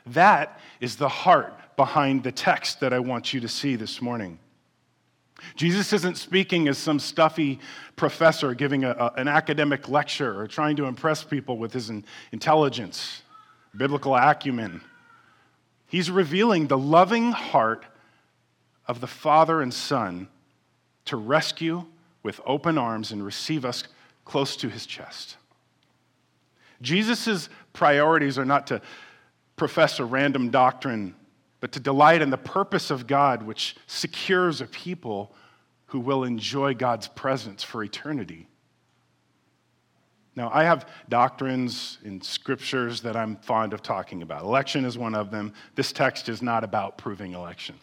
That 0.06 0.60
is 0.80 0.96
the 0.96 1.08
heart 1.08 1.76
behind 1.76 2.22
the 2.22 2.32
text 2.32 2.80
that 2.80 2.92
I 2.92 2.98
want 2.98 3.32
you 3.32 3.40
to 3.40 3.48
see 3.48 3.76
this 3.76 4.00
morning. 4.00 4.38
Jesus 5.56 5.92
isn't 5.92 6.16
speaking 6.16 6.68
as 6.68 6.78
some 6.78 6.98
stuffy 6.98 7.58
professor 7.96 8.54
giving 8.54 8.84
a, 8.84 8.90
a, 8.90 9.12
an 9.16 9.28
academic 9.28 9.88
lecture 9.88 10.38
or 10.40 10.46
trying 10.46 10.76
to 10.76 10.84
impress 10.86 11.22
people 11.24 11.58
with 11.58 11.72
his 11.72 11.90
in, 11.90 12.04
intelligence, 12.32 13.22
biblical 13.76 14.14
acumen. 14.14 14.80
He's 15.86 16.10
revealing 16.10 16.66
the 16.66 16.78
loving 16.78 17.32
heart 17.32 17.84
of 18.86 19.00
the 19.00 19.06
Father 19.06 19.60
and 19.60 19.72
Son 19.72 20.28
to 21.04 21.16
rescue 21.16 21.84
with 22.22 22.40
open 22.46 22.78
arms 22.78 23.12
and 23.12 23.24
receive 23.24 23.64
us 23.64 23.84
close 24.24 24.56
to 24.56 24.68
his 24.68 24.86
chest. 24.86 25.36
Jesus' 26.80 27.48
priorities 27.72 28.38
are 28.38 28.44
not 28.44 28.66
to 28.68 28.80
profess 29.56 30.00
a 30.00 30.04
random 30.04 30.50
doctrine, 30.50 31.14
but 31.62 31.70
to 31.70 31.78
delight 31.78 32.20
in 32.20 32.30
the 32.30 32.36
purpose 32.36 32.90
of 32.90 33.06
God, 33.06 33.44
which 33.44 33.76
secures 33.86 34.60
a 34.60 34.66
people 34.66 35.32
who 35.86 36.00
will 36.00 36.24
enjoy 36.24 36.74
God's 36.74 37.06
presence 37.06 37.62
for 37.62 37.84
eternity. 37.84 38.48
Now, 40.34 40.50
I 40.52 40.64
have 40.64 40.88
doctrines 41.08 41.98
in 42.02 42.20
scriptures 42.20 43.02
that 43.02 43.14
I'm 43.14 43.36
fond 43.36 43.74
of 43.74 43.80
talking 43.80 44.22
about. 44.22 44.42
Election 44.42 44.84
is 44.84 44.98
one 44.98 45.14
of 45.14 45.30
them. 45.30 45.52
This 45.76 45.92
text 45.92 46.28
is 46.28 46.42
not 46.42 46.64
about 46.64 46.98
proving 46.98 47.32
election. 47.32 47.76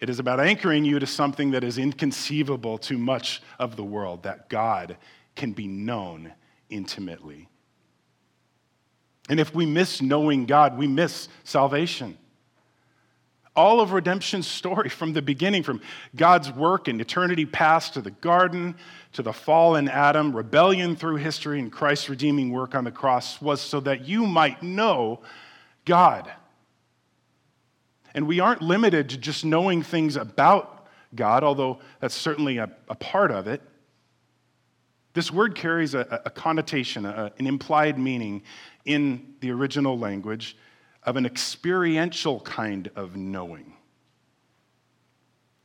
It 0.00 0.10
is 0.10 0.18
about 0.18 0.40
anchoring 0.40 0.84
you 0.84 0.98
to 0.98 1.06
something 1.06 1.52
that 1.52 1.62
is 1.62 1.78
inconceivable 1.78 2.78
to 2.78 2.98
much 2.98 3.42
of 3.60 3.76
the 3.76 3.84
world 3.84 4.24
that 4.24 4.48
God 4.48 4.96
can 5.36 5.52
be 5.52 5.68
known 5.68 6.32
intimately. 6.68 7.46
And 9.28 9.38
if 9.38 9.54
we 9.54 9.66
miss 9.66 10.02
knowing 10.02 10.46
God, 10.46 10.76
we 10.76 10.88
miss 10.88 11.28
salvation. 11.44 12.18
All 13.60 13.82
of 13.82 13.92
redemption's 13.92 14.46
story 14.46 14.88
from 15.00 15.12
the 15.12 15.20
beginning, 15.20 15.62
from 15.62 15.82
God's 16.16 16.50
work 16.50 16.88
in 16.88 16.98
eternity 16.98 17.44
past 17.44 17.92
to 17.92 18.00
the 18.00 18.10
garden, 18.10 18.74
to 19.12 19.22
the 19.22 19.34
fall 19.34 19.76
in 19.76 19.86
Adam, 19.86 20.34
rebellion 20.34 20.96
through 20.96 21.16
history, 21.16 21.58
and 21.58 21.70
Christ's 21.70 22.08
redeeming 22.08 22.52
work 22.52 22.74
on 22.74 22.84
the 22.84 22.90
cross, 22.90 23.38
was 23.42 23.60
so 23.60 23.78
that 23.80 24.08
you 24.08 24.24
might 24.24 24.62
know 24.62 25.20
God. 25.84 26.32
And 28.14 28.26
we 28.26 28.40
aren't 28.40 28.62
limited 28.62 29.10
to 29.10 29.18
just 29.18 29.44
knowing 29.44 29.82
things 29.82 30.16
about 30.16 30.86
God, 31.14 31.44
although 31.44 31.80
that's 32.00 32.14
certainly 32.14 32.56
a, 32.56 32.70
a 32.88 32.94
part 32.94 33.30
of 33.30 33.46
it. 33.46 33.60
This 35.12 35.30
word 35.30 35.54
carries 35.54 35.92
a, 35.92 36.22
a 36.24 36.30
connotation, 36.30 37.04
a, 37.04 37.30
an 37.38 37.46
implied 37.46 37.98
meaning 37.98 38.42
in 38.86 39.34
the 39.40 39.50
original 39.50 39.98
language 39.98 40.56
of 41.02 41.16
an 41.16 41.26
experiential 41.26 42.40
kind 42.40 42.90
of 42.96 43.16
knowing. 43.16 43.74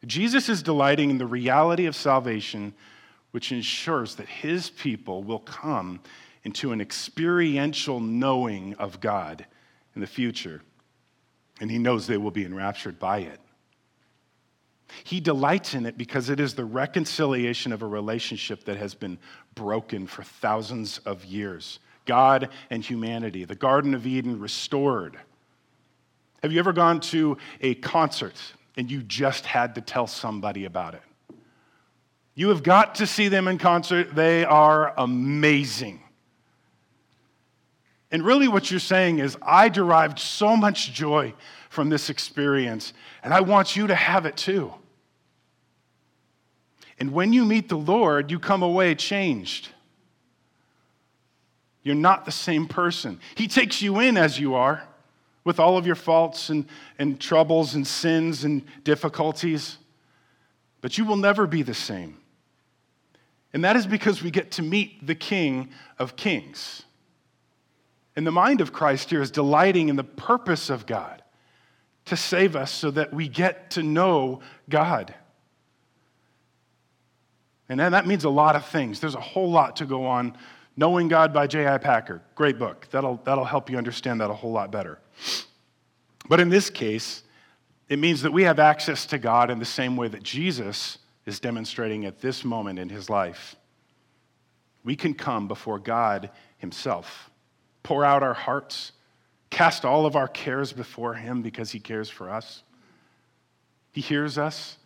Jesus 0.05 0.49
is 0.49 0.61
delighting 0.61 1.09
in 1.09 1.17
the 1.17 1.25
reality 1.25 1.87
of 1.87 1.95
salvation, 1.95 2.73
which 3.31 3.51
ensures 3.51 4.15
that 4.15 4.27
his 4.27 4.69
people 4.69 5.23
will 5.23 5.39
come 5.39 5.99
into 6.43 6.71
an 6.71 6.79
experiential 6.79 7.99
knowing 7.99 8.75
of 8.75 8.99
God 8.99 9.45
in 9.95 10.01
the 10.01 10.07
future 10.07 10.61
and 11.61 11.71
he 11.71 11.77
knows 11.77 12.05
they 12.05 12.17
will 12.17 12.31
be 12.31 12.45
enraptured 12.45 12.99
by 12.99 13.19
it. 13.19 13.39
He 15.03 15.19
delights 15.19 15.73
in 15.73 15.85
it 15.85 15.97
because 15.97 16.29
it 16.29 16.39
is 16.39 16.53
the 16.53 16.65
reconciliation 16.65 17.71
of 17.71 17.81
a 17.81 17.87
relationship 17.87 18.65
that 18.65 18.77
has 18.77 18.93
been 18.93 19.17
broken 19.55 20.05
for 20.05 20.23
thousands 20.23 20.99
of 20.99 21.25
years. 21.25 21.79
God 22.05 22.49
and 22.69 22.83
humanity, 22.83 23.45
the 23.45 23.55
Garden 23.55 23.93
of 23.93 24.05
Eden 24.07 24.39
restored. 24.39 25.17
Have 26.41 26.51
you 26.51 26.59
ever 26.59 26.73
gone 26.73 26.99
to 27.01 27.37
a 27.61 27.75
concert 27.75 28.35
and 28.77 28.89
you 28.89 29.01
just 29.01 29.45
had 29.45 29.75
to 29.75 29.81
tell 29.81 30.07
somebody 30.07 30.65
about 30.65 30.93
it? 30.93 31.01
You 32.35 32.49
have 32.49 32.63
got 32.63 32.95
to 32.95 33.07
see 33.07 33.29
them 33.29 33.47
in 33.47 33.57
concert. 33.57 34.13
They 34.13 34.43
are 34.43 34.93
amazing. 34.97 36.01
And 38.11 38.23
really, 38.23 38.47
what 38.47 38.69
you're 38.69 38.79
saying 38.79 39.19
is, 39.19 39.37
I 39.41 39.69
derived 39.69 40.19
so 40.19 40.55
much 40.55 40.93
joy 40.93 41.33
from 41.69 41.89
this 41.89 42.09
experience, 42.09 42.93
and 43.23 43.33
I 43.33 43.41
want 43.41 43.75
you 43.75 43.87
to 43.87 43.95
have 43.95 44.25
it 44.25 44.37
too. 44.37 44.73
And 46.99 47.11
when 47.11 47.33
you 47.33 47.43
meet 47.43 47.67
the 47.67 47.77
Lord, 47.77 48.31
you 48.31 48.39
come 48.39 48.63
away 48.63 48.95
changed. 48.95 49.69
You're 51.85 51.95
not 51.95 52.25
the 52.25 52.31
same 52.31 52.67
person. 52.67 53.19
He 53.35 53.47
takes 53.47 53.81
you 53.81 53.99
in 53.99 54.17
as 54.17 54.39
you 54.39 54.55
are, 54.55 54.83
with 55.43 55.59
all 55.59 55.77
of 55.77 55.85
your 55.85 55.95
faults 55.95 56.49
and, 56.49 56.65
and 56.97 57.21
troubles 57.21 57.75
and 57.75 57.85
sins 57.85 58.43
and 58.43 58.63
difficulties, 58.83 59.77
but 60.81 60.97
you 60.97 61.05
will 61.05 61.15
never 61.15 61.45
be 61.45 61.61
the 61.61 61.75
same. 61.75 62.17
And 63.53 63.63
that 63.63 63.75
is 63.75 63.85
because 63.85 64.23
we 64.23 64.31
get 64.31 64.51
to 64.53 64.63
meet 64.63 65.05
the 65.05 65.13
King 65.13 65.69
of 65.99 66.15
Kings. 66.15 66.81
And 68.15 68.25
the 68.25 68.31
mind 68.31 68.61
of 68.61 68.73
Christ 68.73 69.11
here 69.11 69.21
is 69.21 69.29
delighting 69.29 69.87
in 69.87 69.95
the 69.95 70.03
purpose 70.03 70.71
of 70.71 70.87
God 70.87 71.21
to 72.05 72.17
save 72.17 72.55
us 72.55 72.71
so 72.71 72.89
that 72.91 73.13
we 73.13 73.27
get 73.27 73.69
to 73.71 73.83
know 73.83 74.41
God. 74.69 75.13
And 77.69 77.79
that 77.79 78.07
means 78.07 78.23
a 78.23 78.29
lot 78.29 78.55
of 78.55 78.65
things. 78.65 78.99
There's 78.99 79.15
a 79.15 79.21
whole 79.21 79.51
lot 79.51 79.75
to 79.77 79.85
go 79.85 80.05
on. 80.05 80.35
Knowing 80.77 81.07
God 81.07 81.33
by 81.33 81.47
J.I. 81.47 81.77
Packer, 81.77 82.21
great 82.35 82.59
book. 82.59 82.87
That'll, 82.91 83.19
that'll 83.23 83.45
help 83.45 83.69
you 83.69 83.77
understand 83.77 84.19
that 84.21 84.29
a 84.29 84.33
whole 84.33 84.51
lot 84.51 84.71
better. 84.71 84.99
But 86.27 86.39
in 86.39 86.49
this 86.49 86.69
case, 86.69 87.23
it 87.87 87.99
means 87.99 88.21
that 88.23 88.33
we 88.33 88.43
have 88.43 88.59
access 88.59 89.05
to 89.07 89.17
God 89.17 89.49
in 89.49 89.59
the 89.59 89.65
same 89.65 89.95
way 89.95 90.07
that 90.09 90.23
Jesus 90.23 90.97
is 91.25 91.39
demonstrating 91.39 92.05
at 92.05 92.19
this 92.19 92.43
moment 92.43 92.79
in 92.79 92.89
his 92.89 93.09
life. 93.09 93.55
We 94.83 94.95
can 94.95 95.13
come 95.13 95.47
before 95.47 95.79
God 95.79 96.29
himself 96.57 97.29
pour 97.85 98.03
out 98.03 98.23
our 98.23 98.33
hearts, 98.33 98.93
cast 99.51 99.85
all 99.85 100.07
of 100.07 100.15
our 100.15 100.27
cares 100.27 100.73
before 100.73 101.13
Him 101.13 101.43
because 101.43 101.71
He 101.71 101.79
cares 101.79 102.09
for 102.09 102.31
us. 102.31 102.63
He 103.91 104.01
hears 104.01 104.39
us, 104.39 104.77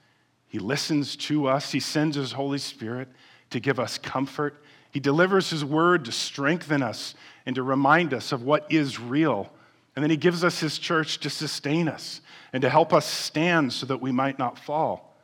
He 0.49 0.59
listens 0.59 1.15
to 1.15 1.47
us, 1.47 1.71
He 1.71 1.79
sends 1.79 2.17
His 2.17 2.33
Holy 2.33 2.57
Spirit 2.57 3.07
to 3.51 3.61
give 3.61 3.79
us 3.79 3.97
comfort. 3.97 4.61
He 4.91 4.99
delivers 4.99 5.49
His 5.49 5.63
word 5.63 6.05
to 6.05 6.11
strengthen 6.11 6.81
us 6.81 7.15
and 7.45 7.55
to 7.55 7.63
remind 7.63 8.13
us 8.13 8.31
of 8.31 8.43
what 8.43 8.71
is 8.71 8.99
real. 8.99 9.51
And 9.95 10.03
then 10.03 10.09
He 10.09 10.17
gives 10.17 10.43
us 10.43 10.59
His 10.59 10.79
church 10.79 11.19
to 11.19 11.29
sustain 11.29 11.87
us 11.87 12.21
and 12.53 12.61
to 12.61 12.69
help 12.69 12.93
us 12.93 13.05
stand 13.05 13.73
so 13.73 13.85
that 13.85 14.01
we 14.01 14.11
might 14.11 14.39
not 14.39 14.57
fall. 14.57 15.15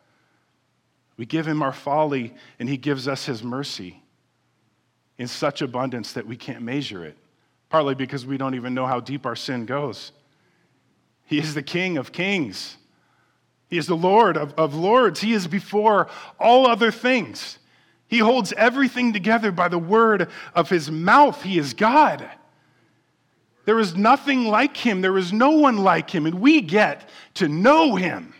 We 1.18 1.26
give 1.26 1.48
Him 1.48 1.62
our 1.62 1.74
folly, 1.74 2.34
and 2.60 2.70
He 2.70 2.78
gives 2.78 3.08
us 3.08 3.26
His 3.26 3.42
mercy 3.44 4.02
in 5.18 5.28
such 5.28 5.62
abundance 5.62 6.14
that 6.14 6.28
we 6.28 6.36
can't 6.36 6.62
measure 6.62 7.06
it, 7.06 7.18
partly 7.70 7.96
because 7.96 8.26
we 8.26 8.38
don't 8.38 8.56
even 8.56 8.74
know 8.74 8.86
how 8.86 9.00
deep 9.00 9.26
our 9.26 9.36
sin 9.36 9.66
goes. 9.66 10.12
He 11.26 11.40
is 11.40 11.54
the 11.54 11.64
King 11.64 11.98
of 11.98 12.12
kings, 12.12 12.78
He 13.70 13.78
is 13.78 13.88
the 13.88 13.96
Lord 13.96 14.38
of, 14.38 14.54
of 14.54 14.76
lords, 14.76 15.22
He 15.22 15.34
is 15.34 15.48
before 15.48 16.08
all 16.40 16.68
other 16.68 16.92
things. 16.92 17.58
He 18.08 18.20
holds 18.20 18.54
everything 18.54 19.14
together 19.14 19.52
by 19.52 19.68
the 19.68 19.80
word 19.80 20.30
of 20.54 20.70
His 20.70 20.92
mouth. 20.92 21.42
He 21.42 21.58
is 21.58 21.74
God. 21.74 22.30
There 23.66 23.80
is 23.80 23.96
nothing 23.96 24.46
like 24.46 24.78
Him, 24.78 25.02
there 25.02 25.18
is 25.18 25.34
no 25.34 25.52
one 25.52 25.78
like 25.78 26.10
Him, 26.10 26.26
and 26.26 26.40
we 26.40 26.62
get 26.62 27.10
to 27.36 27.48
know 27.48 27.96
Him. 27.96 28.36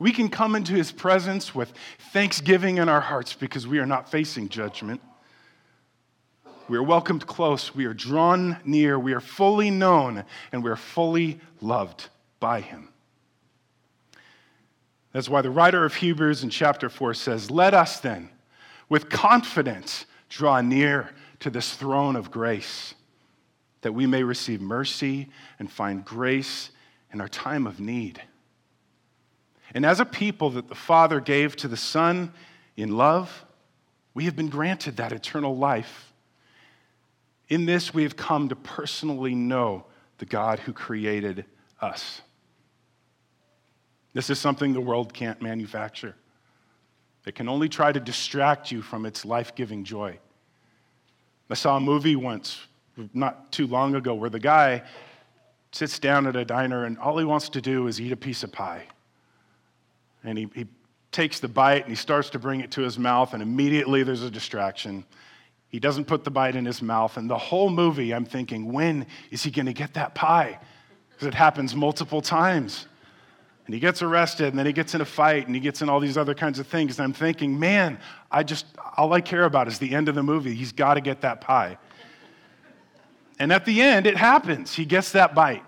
We 0.00 0.12
can 0.12 0.30
come 0.30 0.56
into 0.56 0.72
his 0.72 0.90
presence 0.90 1.54
with 1.54 1.72
thanksgiving 2.12 2.78
in 2.78 2.88
our 2.88 3.02
hearts 3.02 3.34
because 3.34 3.66
we 3.66 3.78
are 3.78 3.86
not 3.86 4.10
facing 4.10 4.48
judgment. 4.48 5.02
We 6.68 6.78
are 6.78 6.82
welcomed 6.82 7.26
close, 7.26 7.74
we 7.74 7.84
are 7.84 7.92
drawn 7.92 8.56
near, 8.64 8.98
we 8.98 9.12
are 9.12 9.20
fully 9.20 9.70
known, 9.70 10.24
and 10.52 10.64
we 10.64 10.70
are 10.70 10.76
fully 10.76 11.38
loved 11.60 12.08
by 12.38 12.62
him. 12.62 12.89
That's 15.12 15.28
why 15.28 15.42
the 15.42 15.50
writer 15.50 15.84
of 15.84 15.94
Hebrews 15.94 16.44
in 16.44 16.50
chapter 16.50 16.88
4 16.88 17.14
says, 17.14 17.50
Let 17.50 17.74
us 17.74 18.00
then, 18.00 18.30
with 18.88 19.08
confidence, 19.08 20.06
draw 20.28 20.60
near 20.60 21.10
to 21.40 21.50
this 21.50 21.74
throne 21.74 22.16
of 22.16 22.30
grace, 22.30 22.94
that 23.80 23.92
we 23.92 24.06
may 24.06 24.22
receive 24.22 24.60
mercy 24.60 25.28
and 25.58 25.70
find 25.70 26.04
grace 26.04 26.70
in 27.12 27.20
our 27.20 27.28
time 27.28 27.66
of 27.66 27.80
need. 27.80 28.22
And 29.74 29.84
as 29.86 30.00
a 30.00 30.04
people 30.04 30.50
that 30.50 30.68
the 30.68 30.74
Father 30.74 31.20
gave 31.20 31.56
to 31.56 31.68
the 31.68 31.76
Son 31.76 32.32
in 32.76 32.96
love, 32.96 33.44
we 34.14 34.24
have 34.24 34.36
been 34.36 34.48
granted 34.48 34.96
that 34.96 35.12
eternal 35.12 35.56
life. 35.56 36.12
In 37.48 37.66
this, 37.66 37.94
we 37.94 38.02
have 38.04 38.16
come 38.16 38.48
to 38.48 38.56
personally 38.56 39.34
know 39.34 39.86
the 40.18 40.26
God 40.26 40.60
who 40.60 40.72
created 40.72 41.44
us. 41.80 42.20
This 44.12 44.30
is 44.30 44.38
something 44.38 44.72
the 44.72 44.80
world 44.80 45.12
can't 45.12 45.40
manufacture. 45.40 46.14
It 47.26 47.34
can 47.34 47.48
only 47.48 47.68
try 47.68 47.92
to 47.92 48.00
distract 48.00 48.72
you 48.72 48.82
from 48.82 49.06
its 49.06 49.24
life 49.24 49.54
giving 49.54 49.84
joy. 49.84 50.18
I 51.48 51.54
saw 51.54 51.76
a 51.76 51.80
movie 51.80 52.16
once, 52.16 52.60
not 53.12 53.50
too 53.52 53.66
long 53.66 53.94
ago, 53.96 54.14
where 54.14 54.30
the 54.30 54.38
guy 54.38 54.82
sits 55.72 55.98
down 55.98 56.26
at 56.26 56.36
a 56.36 56.44
diner 56.44 56.84
and 56.84 56.98
all 56.98 57.18
he 57.18 57.24
wants 57.24 57.48
to 57.50 57.60
do 57.60 57.86
is 57.86 58.00
eat 58.00 58.12
a 58.12 58.16
piece 58.16 58.42
of 58.42 58.52
pie. 58.52 58.84
And 60.24 60.38
he, 60.38 60.48
he 60.54 60.66
takes 61.12 61.40
the 61.40 61.48
bite 61.48 61.82
and 61.82 61.90
he 61.90 61.96
starts 61.96 62.30
to 62.30 62.38
bring 62.38 62.60
it 62.60 62.70
to 62.72 62.82
his 62.82 62.98
mouth, 62.98 63.34
and 63.34 63.42
immediately 63.42 64.02
there's 64.02 64.22
a 64.22 64.30
distraction. 64.30 65.04
He 65.68 65.78
doesn't 65.78 66.06
put 66.06 66.24
the 66.24 66.30
bite 66.30 66.56
in 66.56 66.64
his 66.64 66.82
mouth. 66.82 67.16
And 67.16 67.30
the 67.30 67.38
whole 67.38 67.70
movie, 67.70 68.12
I'm 68.12 68.24
thinking, 68.24 68.72
when 68.72 69.06
is 69.30 69.42
he 69.42 69.50
going 69.50 69.66
to 69.66 69.72
get 69.72 69.94
that 69.94 70.14
pie? 70.14 70.58
Because 71.10 71.28
it 71.28 71.34
happens 71.34 71.74
multiple 71.74 72.20
times. 72.20 72.86
And 73.70 73.74
he 73.76 73.78
gets 73.78 74.02
arrested, 74.02 74.48
and 74.48 74.58
then 74.58 74.66
he 74.66 74.72
gets 74.72 74.96
in 74.96 75.00
a 75.00 75.04
fight, 75.04 75.46
and 75.46 75.54
he 75.54 75.60
gets 75.60 75.80
in 75.80 75.88
all 75.88 76.00
these 76.00 76.18
other 76.18 76.34
kinds 76.34 76.58
of 76.58 76.66
things. 76.66 76.98
And 76.98 77.04
I'm 77.04 77.12
thinking, 77.12 77.56
man, 77.56 78.00
I 78.28 78.42
just, 78.42 78.66
all 78.96 79.12
I 79.12 79.20
care 79.20 79.44
about 79.44 79.68
is 79.68 79.78
the 79.78 79.94
end 79.94 80.08
of 80.08 80.16
the 80.16 80.24
movie. 80.24 80.56
He's 80.56 80.72
got 80.72 80.94
to 80.94 81.00
get 81.00 81.20
that 81.20 81.40
pie. 81.40 81.78
And 83.38 83.52
at 83.52 83.64
the 83.64 83.80
end, 83.80 84.08
it 84.08 84.16
happens. 84.16 84.74
He 84.74 84.84
gets 84.84 85.12
that 85.12 85.36
bite, 85.36 85.62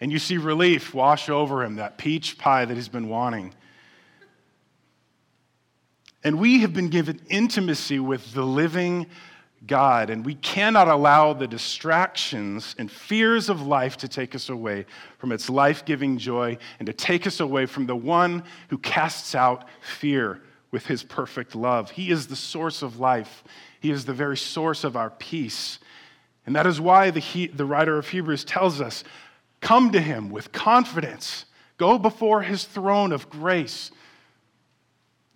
and 0.00 0.12
you 0.12 0.20
see 0.20 0.38
relief 0.38 0.94
wash 0.94 1.28
over 1.28 1.64
him, 1.64 1.74
that 1.74 1.98
peach 1.98 2.38
pie 2.38 2.64
that 2.64 2.76
he's 2.76 2.88
been 2.88 3.08
wanting. 3.08 3.52
And 6.22 6.38
we 6.38 6.60
have 6.60 6.72
been 6.72 6.90
given 6.90 7.20
intimacy 7.28 7.98
with 7.98 8.34
the 8.34 8.44
living 8.44 9.08
God, 9.66 10.10
and 10.10 10.24
we 10.24 10.34
cannot 10.34 10.88
allow 10.88 11.32
the 11.32 11.48
distractions 11.48 12.74
and 12.78 12.90
fears 12.90 13.48
of 13.48 13.66
life 13.66 13.96
to 13.98 14.08
take 14.08 14.34
us 14.34 14.48
away 14.48 14.86
from 15.18 15.32
its 15.32 15.50
life 15.50 15.84
giving 15.84 16.18
joy 16.18 16.58
and 16.78 16.86
to 16.86 16.92
take 16.92 17.26
us 17.26 17.40
away 17.40 17.66
from 17.66 17.86
the 17.86 17.96
one 17.96 18.44
who 18.68 18.78
casts 18.78 19.34
out 19.34 19.68
fear 19.80 20.40
with 20.70 20.86
his 20.86 21.02
perfect 21.02 21.54
love. 21.54 21.90
He 21.90 22.10
is 22.10 22.26
the 22.26 22.36
source 22.36 22.82
of 22.82 23.00
life, 23.00 23.44
he 23.80 23.90
is 23.90 24.04
the 24.04 24.14
very 24.14 24.36
source 24.36 24.84
of 24.84 24.96
our 24.96 25.10
peace. 25.10 25.78
And 26.46 26.56
that 26.56 26.66
is 26.66 26.80
why 26.80 27.10
the, 27.10 27.20
he, 27.20 27.46
the 27.48 27.66
writer 27.66 27.98
of 27.98 28.08
Hebrews 28.08 28.44
tells 28.44 28.80
us 28.80 29.04
come 29.60 29.92
to 29.92 30.00
him 30.00 30.30
with 30.30 30.52
confidence, 30.52 31.44
go 31.76 31.98
before 31.98 32.42
his 32.42 32.64
throne 32.64 33.12
of 33.12 33.28
grace 33.28 33.90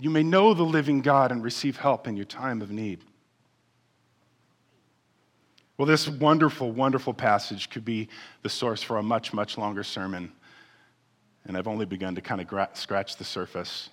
you 0.02 0.10
may 0.10 0.24
know 0.24 0.52
the 0.52 0.64
living 0.64 1.00
God 1.00 1.30
and 1.30 1.44
receive 1.44 1.76
help 1.76 2.08
in 2.08 2.16
your 2.16 2.24
time 2.24 2.60
of 2.60 2.72
need. 2.72 3.04
Well, 5.82 5.88
this 5.88 6.08
wonderful, 6.08 6.70
wonderful 6.70 7.12
passage 7.12 7.68
could 7.68 7.84
be 7.84 8.08
the 8.42 8.48
source 8.48 8.84
for 8.84 8.98
a 8.98 9.02
much, 9.02 9.32
much 9.32 9.58
longer 9.58 9.82
sermon. 9.82 10.30
And 11.44 11.56
I've 11.56 11.66
only 11.66 11.86
begun 11.86 12.14
to 12.14 12.20
kind 12.20 12.40
of 12.40 12.46
gra- 12.46 12.70
scratch 12.74 13.16
the 13.16 13.24
surface. 13.24 13.90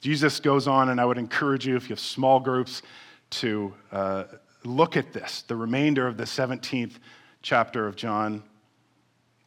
Jesus 0.00 0.40
goes 0.40 0.66
on, 0.66 0.88
and 0.88 1.00
I 1.00 1.04
would 1.04 1.16
encourage 1.16 1.64
you, 1.68 1.76
if 1.76 1.84
you 1.84 1.90
have 1.90 2.00
small 2.00 2.40
groups, 2.40 2.82
to 3.30 3.72
uh, 3.92 4.24
look 4.64 4.96
at 4.96 5.12
this, 5.12 5.42
the 5.42 5.54
remainder 5.54 6.08
of 6.08 6.16
the 6.16 6.24
17th 6.24 6.94
chapter 7.42 7.86
of 7.86 7.94
John, 7.94 8.42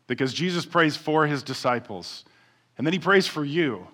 because 0.07 0.33
Jesus 0.33 0.65
prays 0.65 0.95
for 0.95 1.27
his 1.27 1.43
disciples, 1.43 2.23
and 2.77 2.87
then 2.87 2.93
he 2.93 2.99
prays 2.99 3.27
for 3.27 3.43
you. 3.43 3.89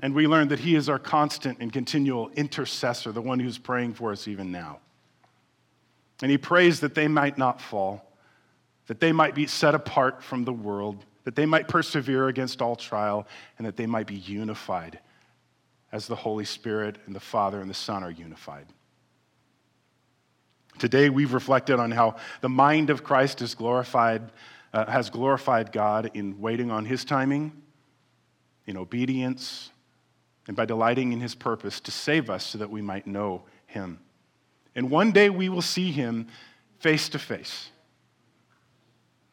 And 0.00 0.14
we 0.14 0.26
learn 0.26 0.48
that 0.48 0.60
He 0.60 0.74
is 0.74 0.88
our 0.88 0.98
constant 0.98 1.58
and 1.60 1.70
continual 1.70 2.30
intercessor, 2.30 3.12
the 3.12 3.20
one 3.20 3.40
who's 3.40 3.58
praying 3.58 3.92
for 3.92 4.10
us 4.10 4.26
even 4.26 4.50
now. 4.50 4.78
And 6.22 6.30
He 6.30 6.38
prays 6.38 6.80
that 6.80 6.94
they 6.94 7.08
might 7.08 7.38
not 7.38 7.60
fall, 7.60 8.12
that 8.86 9.00
they 9.00 9.12
might 9.12 9.34
be 9.34 9.46
set 9.46 9.74
apart 9.74 10.22
from 10.22 10.44
the 10.44 10.52
world, 10.52 11.04
that 11.24 11.36
they 11.36 11.46
might 11.46 11.68
persevere 11.68 12.28
against 12.28 12.62
all 12.62 12.76
trial, 12.76 13.26
and 13.58 13.66
that 13.66 13.76
they 13.76 13.86
might 13.86 14.06
be 14.06 14.16
unified 14.16 14.98
as 15.92 16.06
the 16.06 16.16
Holy 16.16 16.44
Spirit 16.44 16.98
and 17.06 17.14
the 17.14 17.20
Father 17.20 17.60
and 17.60 17.70
the 17.70 17.74
Son 17.74 18.02
are 18.02 18.10
unified. 18.10 18.66
Today, 20.78 21.08
we've 21.08 21.32
reflected 21.32 21.78
on 21.78 21.90
how 21.90 22.16
the 22.42 22.48
mind 22.48 22.90
of 22.90 23.02
Christ 23.02 23.40
is 23.40 23.54
glorified, 23.54 24.30
uh, 24.72 24.90
has 24.90 25.08
glorified 25.10 25.72
God 25.72 26.10
in 26.14 26.38
waiting 26.40 26.70
on 26.70 26.84
His 26.84 27.04
timing, 27.04 27.52
in 28.66 28.76
obedience, 28.76 29.70
and 30.46 30.56
by 30.56 30.64
delighting 30.64 31.12
in 31.12 31.20
his 31.20 31.34
purpose 31.34 31.80
to 31.80 31.90
save 31.90 32.30
us 32.30 32.44
so 32.46 32.58
that 32.58 32.70
we 32.70 32.82
might 32.82 33.06
know 33.06 33.42
him. 33.66 33.98
And 34.76 34.90
one 34.90 35.10
day 35.10 35.28
we 35.28 35.48
will 35.48 35.62
see 35.62 35.90
him 35.90 36.28
face 36.78 37.08
to 37.08 37.18
face. 37.18 37.70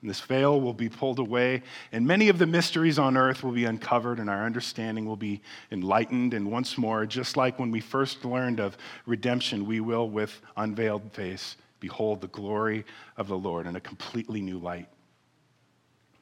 And 0.02 0.10
this 0.10 0.22
veil 0.22 0.60
will 0.60 0.74
be 0.74 0.90
pulled 0.90 1.20
away, 1.20 1.62
and 1.92 2.08
many 2.08 2.28
of 2.30 2.40
the 2.40 2.48
mysteries 2.48 2.98
on 2.98 3.16
earth 3.16 3.44
will 3.44 3.52
be 3.52 3.66
uncovered, 3.66 4.20
and 4.20 4.30
our 4.30 4.46
understanding 4.46 5.06
will 5.06 5.16
be 5.16 5.42
enlightened. 5.72 6.34
And 6.34 6.52
once 6.52 6.78
more, 6.78 7.06
just 7.06 7.38
like 7.38 7.60
when 7.60 7.70
we 7.70 7.80
first 7.80 8.26
learned 8.26 8.60
of 8.60 8.78
redemption, 9.06 9.66
we 9.66 9.80
will, 9.80 10.10
with 10.10 10.42
unveiled 10.58 11.14
face, 11.14 11.56
behold 11.80 12.20
the 12.20 12.28
glory 12.30 12.84
of 13.16 13.28
the 13.28 13.38
Lord 13.38 13.68
in 13.68 13.76
a 13.76 13.82
completely 13.82 14.42
new 14.42 14.58
light. 14.58 14.88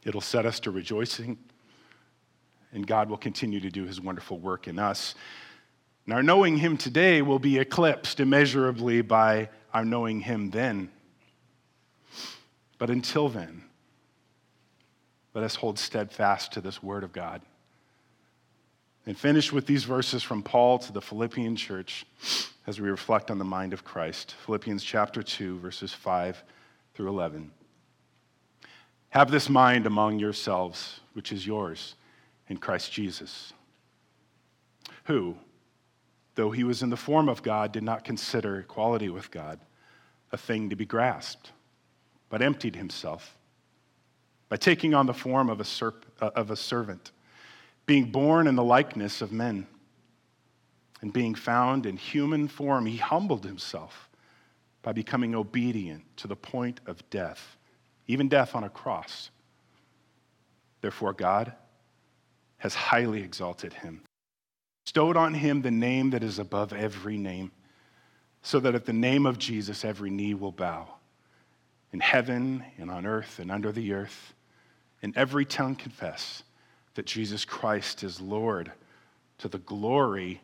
It'll 0.04 0.20
set 0.20 0.46
us 0.46 0.60
to 0.62 0.72
rejoicing 0.72 1.38
and 2.74 2.86
God 2.86 3.10
will 3.10 3.18
continue 3.18 3.60
to 3.60 3.70
do 3.70 3.86
his 3.86 4.00
wonderful 4.00 4.40
work 4.40 4.68
in 4.68 4.80
us. 4.80 5.16
And 6.12 6.18
our 6.18 6.24
knowing 6.24 6.58
him 6.58 6.76
today 6.76 7.22
will 7.22 7.40
be 7.40 7.58
eclipsed 7.58 8.20
immeasurably 8.20 9.02
by 9.02 9.48
our 9.74 9.86
knowing 9.86 10.20
him 10.20 10.50
then. 10.50 10.92
But 12.78 12.90
until 12.90 13.30
then, 13.30 13.64
let 15.34 15.46
us 15.46 15.56
hold 15.56 15.80
steadfast 15.80 16.52
to 16.52 16.60
this 16.60 16.84
word 16.84 17.06
of 17.06 17.14
God. 17.14 17.42
And 19.06 19.18
finish 19.18 19.54
with 19.54 19.66
these 19.66 19.86
verses 19.86 20.22
from 20.22 20.44
Paul 20.44 20.80
to 20.80 20.92
the 20.92 21.02
Philippian 21.02 21.56
church 21.56 22.06
as 22.68 22.82
we 22.82 22.90
reflect 22.90 23.32
on 23.32 23.38
the 23.38 23.46
mind 23.46 23.72
of 23.72 23.86
Christ. 23.86 24.36
Philippians 24.46 24.84
chapter 24.84 25.24
2, 25.24 25.60
verses 25.60 25.94
5 25.94 26.44
through 26.94 27.08
11. 27.08 27.50
Have 29.12 29.32
this 29.32 29.48
mind 29.48 29.86
among 29.86 30.20
yourselves, 30.20 31.00
which 31.14 31.32
is 31.32 31.48
yours 31.48 31.96
in 32.50 32.58
Christ 32.58 32.92
Jesus, 32.92 33.54
who, 35.06 35.38
though 36.36 36.52
he 36.52 36.64
was 36.64 36.82
in 36.82 36.90
the 36.90 36.98
form 36.98 37.30
of 37.30 37.44
God, 37.44 37.72
did 37.72 37.84
not 37.84 38.04
consider 38.04 38.60
equality 38.60 39.10
with 39.10 39.32
God 39.32 39.60
a 40.32 40.38
thing 40.38 40.70
to 40.70 40.76
be 40.76 40.86
grasped, 40.86 41.52
but 42.30 42.42
emptied 42.42 42.76
himself 42.76 43.38
by 44.52 44.58
taking 44.58 44.94
on 44.94 45.06
the 45.06 45.14
form 45.14 45.50
of 45.50 45.62
a, 45.62 45.64
serp- 45.64 46.04
uh, 46.20 46.30
of 46.36 46.52
a 46.52 46.58
servant, 46.58 47.12
being 47.86 48.12
born 48.12 48.48
in 48.48 48.56
the 48.56 48.64
likeness 48.64 49.22
of 49.22 49.32
men, 49.32 49.66
and 51.02 51.14
being 51.14 51.34
found 51.36 51.86
in 51.86 51.96
human 51.96 52.50
form, 52.50 52.86
he 52.86 52.98
humbled 52.98 53.46
himself 53.46 54.10
by 54.82 54.92
becoming 54.92 55.36
obedient 55.36 56.04
to 56.18 56.28
the 56.28 56.36
point 56.36 56.82
of 56.86 57.10
death, 57.10 57.56
even 58.08 58.28
death 58.28 58.54
on 58.54 58.66
a 58.66 58.70
cross. 58.70 59.30
Therefore, 60.82 61.14
God 61.14 61.54
has 62.58 62.76
highly 62.76 63.24
exalted 63.24 63.72
him, 63.72 64.02
bestowed 64.84 65.18
on 65.18 65.34
him 65.34 65.62
the 65.62 65.72
name 65.72 66.10
that 66.12 66.24
is 66.24 66.40
above 66.40 66.74
every 66.74 67.18
name, 67.18 67.52
so 68.42 68.60
that 68.60 68.76
at 68.76 68.86
the 68.86 68.94
name 68.94 69.26
of 69.26 69.38
Jesus 69.38 69.86
every 69.86 70.10
knee 70.10 70.34
will 70.34 70.52
bow, 70.52 70.88
in 71.92 72.00
heaven 72.00 72.64
and 72.78 72.90
on 72.90 73.06
earth 73.06 73.40
and 73.40 73.52
under 73.52 73.72
the 73.72 73.94
earth, 73.94 74.34
and 75.02 75.16
every 75.16 75.46
tongue 75.46 75.76
confess 75.76 76.44
that 76.96 77.06
Jesus 77.06 77.46
Christ 77.46 78.04
is 78.04 78.20
Lord 78.20 78.72
to 79.38 79.48
the 79.48 79.60
glory 79.60 80.42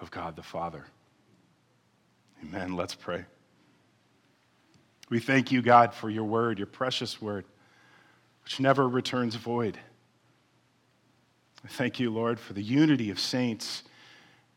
of 0.00 0.10
God 0.10 0.36
the 0.36 0.42
Father. 0.42 0.84
Amen. 2.42 2.74
Let's 2.74 2.94
pray. 2.94 3.24
We 5.10 5.18
thank 5.18 5.52
you, 5.52 5.60
God, 5.60 5.92
for 5.92 6.08
your 6.08 6.24
word, 6.24 6.58
your 6.58 6.66
precious 6.66 7.20
word, 7.20 7.44
which 8.44 8.60
never 8.60 8.88
returns 8.88 9.34
void. 9.34 9.78
I 11.64 11.68
thank 11.68 12.00
you, 12.00 12.10
Lord, 12.10 12.40
for 12.40 12.52
the 12.52 12.62
unity 12.62 13.10
of 13.10 13.20
saints 13.20 13.82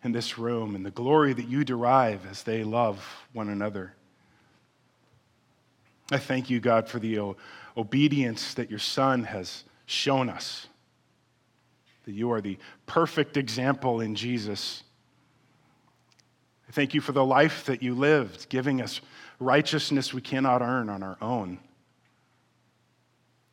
in 0.03 0.11
this 0.11 0.37
room 0.37 0.75
and 0.75 0.85
the 0.85 0.91
glory 0.91 1.33
that 1.33 1.47
you 1.47 1.63
derive 1.63 2.25
as 2.29 2.43
they 2.43 2.63
love 2.63 3.25
one 3.33 3.49
another. 3.49 3.93
I 6.11 6.17
thank 6.17 6.49
you, 6.49 6.59
God, 6.59 6.87
for 6.87 6.99
the 6.99 7.35
obedience 7.77 8.53
that 8.55 8.69
your 8.69 8.79
Son 8.79 9.23
has 9.23 9.63
shown 9.85 10.29
us, 10.29 10.67
that 12.05 12.13
you 12.13 12.31
are 12.31 12.41
the 12.41 12.57
perfect 12.85 13.37
example 13.37 14.01
in 14.01 14.15
Jesus. 14.15 14.83
I 16.67 16.71
thank 16.71 16.93
you 16.93 17.01
for 17.01 17.11
the 17.11 17.25
life 17.25 17.65
that 17.65 17.81
you 17.81 17.95
lived, 17.95 18.49
giving 18.49 18.81
us 18.81 19.01
righteousness 19.39 20.13
we 20.13 20.21
cannot 20.21 20.61
earn 20.61 20.89
on 20.89 21.03
our 21.03 21.17
own. 21.21 21.59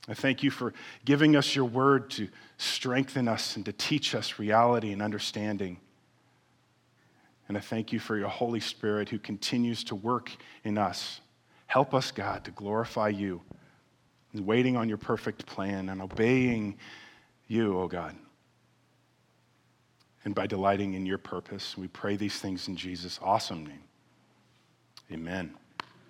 I 0.09 0.15
thank 0.15 0.43
you 0.43 0.51
for 0.51 0.73
giving 1.05 1.37
us 1.37 1.55
your 1.55 1.67
word 1.67 2.11
to 2.11 2.29
strengthen 2.57 3.29
us 3.29 3.57
and 3.57 3.65
to 3.67 3.73
teach 3.73 4.15
us 4.15 4.39
reality 4.39 4.93
and 4.93 5.03
understanding. 5.03 5.79
And 7.49 7.57
I 7.57 7.61
thank 7.61 7.93
you 7.93 7.99
for 7.99 8.17
your 8.17 8.29
Holy 8.29 8.61
Spirit 8.61 9.09
who 9.09 9.19
continues 9.19 9.85
to 9.85 9.95
work 9.95 10.31
in 10.65 10.79
us. 10.79 11.21
Help 11.67 11.95
us, 11.95 12.11
God, 12.11 12.45
to 12.45 12.51
glorify 12.51 13.09
you 13.09 13.43
and 14.33 14.47
waiting 14.47 14.77
on 14.77 14.89
your 14.89 14.99
perfect 14.99 15.47
plan 15.47 15.89
and 15.89 16.01
obeying 16.01 16.79
you, 17.49 17.79
O 17.79 17.83
oh 17.83 17.89
God. 17.89 18.17
And 20.25 20.35
by 20.35 20.47
delighting 20.47 20.95
in 20.95 21.07
your 21.07 21.19
purpose, 21.19 21.77
we 21.77 21.89
pray 21.89 22.17
these 22.17 22.39
things 22.39 22.69
in 22.69 22.77
Jesus' 22.77 23.19
awesome 23.23 23.65
name. 23.67 23.85
Amen. 25.11 25.55